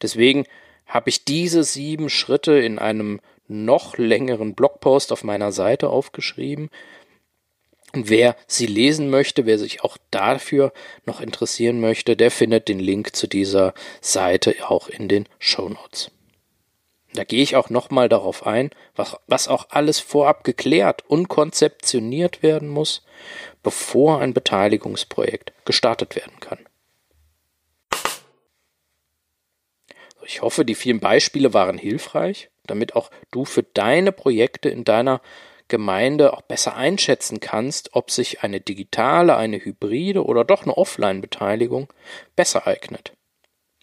Deswegen 0.02 0.46
habe 0.86 1.10
ich 1.10 1.26
diese 1.26 1.64
sieben 1.64 2.10
Schritte 2.10 2.54
in 2.60 2.78
einem 2.80 3.20
noch 3.48 3.98
längeren 3.98 4.54
Blogpost 4.54 5.12
auf 5.12 5.24
meiner 5.24 5.52
Seite 5.52 5.90
aufgeschrieben, 5.90 6.70
und 7.96 8.10
wer 8.10 8.36
sie 8.48 8.66
lesen 8.66 9.12
möchte, 9.12 9.46
wer 9.46 9.60
sich 9.60 9.84
auch 9.84 9.98
dafür 10.10 10.74
noch 11.06 11.22
interessieren 11.22 11.80
möchte, 11.80 12.16
der 12.16 12.32
findet 12.32 12.68
den 12.68 12.80
Link 12.80 13.16
zu 13.16 13.28
dieser 13.28 13.76
Seite 14.02 14.56
auch 14.68 14.90
in 14.90 15.08
den 15.08 15.30
Show 15.38 15.70
Notes. 15.70 16.10
Da 17.14 17.24
gehe 17.24 17.44
ich 17.44 17.56
auch 17.56 17.70
nochmal 17.70 18.10
darauf 18.10 18.46
ein, 18.48 18.72
was, 18.96 19.18
was 19.28 19.48
auch 19.48 19.68
alles 19.70 20.00
vorab 20.00 20.44
geklärt 20.44 21.04
und 21.08 21.28
konzeptioniert 21.28 22.42
werden 22.42 22.70
muss, 22.70 23.04
bevor 23.62 24.20
ein 24.20 24.34
Beteiligungsprojekt 24.34 25.54
gestartet 25.66 26.16
werden 26.16 26.40
kann. 26.40 26.60
Ich 30.26 30.42
hoffe, 30.42 30.66
die 30.66 30.76
vielen 30.76 31.00
Beispiele 31.00 31.54
waren 31.54 31.78
hilfreich, 31.78 32.50
damit 32.66 32.96
auch 32.96 33.12
du 33.32 33.46
für 33.46 33.62
deine 33.62 34.12
Projekte 34.12 34.70
in 34.70 34.84
deiner 34.84 35.22
Gemeinde 35.68 36.34
auch 36.34 36.42
besser 36.42 36.76
einschätzen 36.76 37.40
kannst, 37.40 37.94
ob 37.94 38.10
sich 38.10 38.42
eine 38.44 38.60
digitale, 38.60 39.36
eine 39.36 39.64
hybride 39.64 40.26
oder 40.26 40.44
doch 40.44 40.64
eine 40.64 40.78
Offline-Beteiligung 40.78 41.92
besser 42.36 42.68
eignet. 42.68 43.14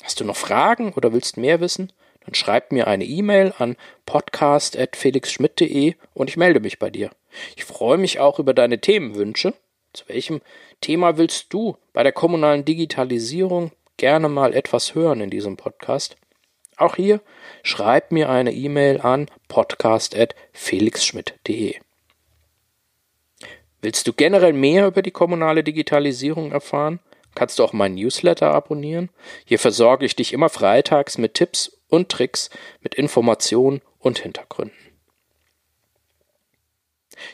Hast 0.02 0.20
du 0.20 0.24
noch 0.24 0.36
Fragen 0.36 0.92
oder 0.94 1.12
willst 1.12 1.36
mehr 1.36 1.60
wissen? 1.60 1.92
Dann 2.30 2.36
schreib 2.36 2.70
mir 2.70 2.86
eine 2.86 3.04
E-Mail 3.04 3.52
an 3.58 3.76
podcast.felixschmidt.de 4.06 5.96
und 6.14 6.30
ich 6.30 6.36
melde 6.36 6.60
mich 6.60 6.78
bei 6.78 6.88
dir. 6.88 7.10
Ich 7.56 7.64
freue 7.64 7.98
mich 7.98 8.20
auch 8.20 8.38
über 8.38 8.54
deine 8.54 8.80
Themenwünsche. 8.80 9.52
Zu 9.92 10.08
welchem 10.08 10.40
Thema 10.80 11.18
willst 11.18 11.52
du 11.52 11.76
bei 11.92 12.04
der 12.04 12.12
kommunalen 12.12 12.64
Digitalisierung 12.64 13.72
gerne 13.96 14.28
mal 14.28 14.54
etwas 14.54 14.94
hören 14.94 15.22
in 15.22 15.30
diesem 15.30 15.56
Podcast? 15.56 16.16
Auch 16.76 16.94
hier 16.94 17.20
schreib 17.64 18.12
mir 18.12 18.30
eine 18.30 18.52
E-Mail 18.52 19.00
an 19.00 19.26
podcast.felixschmidt.de. 19.48 21.80
Willst 23.82 24.06
du 24.06 24.12
generell 24.12 24.52
mehr 24.52 24.86
über 24.86 25.02
die 25.02 25.10
kommunale 25.10 25.64
Digitalisierung 25.64 26.52
erfahren? 26.52 27.00
Kannst 27.34 27.58
du 27.58 27.64
auch 27.64 27.72
meinen 27.72 27.96
Newsletter 27.96 28.54
abonnieren? 28.54 29.10
Hier 29.44 29.58
versorge 29.58 30.06
ich 30.06 30.14
dich 30.14 30.32
immer 30.32 30.48
freitags 30.48 31.18
mit 31.18 31.34
Tipps 31.34 31.79
und 31.90 32.08
Tricks, 32.08 32.50
mit 32.80 32.94
Informationen 32.94 33.82
und 33.98 34.18
Hintergründen. 34.18 34.76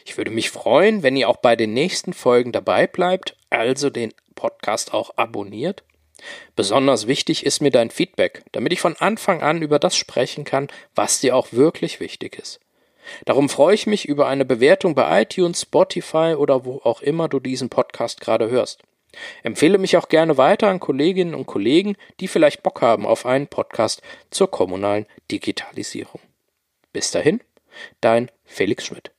Ich 0.04 0.16
würde 0.16 0.32
mich 0.32 0.50
freuen, 0.50 1.02
wenn 1.02 1.16
ihr 1.16 1.28
auch 1.28 1.36
bei 1.36 1.54
den 1.54 1.72
nächsten 1.72 2.12
Folgen 2.12 2.50
dabei 2.50 2.86
bleibt, 2.86 3.36
also 3.50 3.90
den 3.90 4.12
Podcast 4.34 4.92
auch 4.92 5.16
abonniert 5.16 5.84
Besonders 6.54 7.06
wichtig 7.06 7.44
ist 7.44 7.60
mir 7.60 7.70
dein 7.70 7.90
Feedback, 7.90 8.42
damit 8.52 8.72
ich 8.72 8.80
von 8.80 8.96
Anfang 8.96 9.42
an 9.42 9.62
über 9.62 9.78
das 9.78 9.96
sprechen 9.96 10.44
kann, 10.44 10.68
was 10.94 11.20
dir 11.20 11.36
auch 11.36 11.52
wirklich 11.52 12.00
wichtig 12.00 12.38
ist. 12.38 12.60
Darum 13.24 13.48
freue 13.48 13.74
ich 13.74 13.86
mich 13.86 14.06
über 14.06 14.26
eine 14.26 14.44
Bewertung 14.44 14.94
bei 14.94 15.22
iTunes, 15.22 15.62
Spotify 15.62 16.34
oder 16.36 16.64
wo 16.64 16.80
auch 16.82 17.02
immer 17.02 17.28
du 17.28 17.38
diesen 17.38 17.68
Podcast 17.68 18.20
gerade 18.20 18.50
hörst. 18.50 18.82
Empfehle 19.42 19.78
mich 19.78 19.96
auch 19.96 20.08
gerne 20.08 20.36
weiter 20.36 20.68
an 20.68 20.80
Kolleginnen 20.80 21.34
und 21.34 21.46
Kollegen, 21.46 21.96
die 22.20 22.28
vielleicht 22.28 22.62
Bock 22.62 22.82
haben 22.82 23.06
auf 23.06 23.26
einen 23.26 23.48
Podcast 23.48 24.02
zur 24.30 24.50
kommunalen 24.50 25.06
Digitalisierung. 25.30 26.20
Bis 26.92 27.10
dahin, 27.10 27.40
dein 28.00 28.30
Felix 28.44 28.86
Schmidt. 28.86 29.10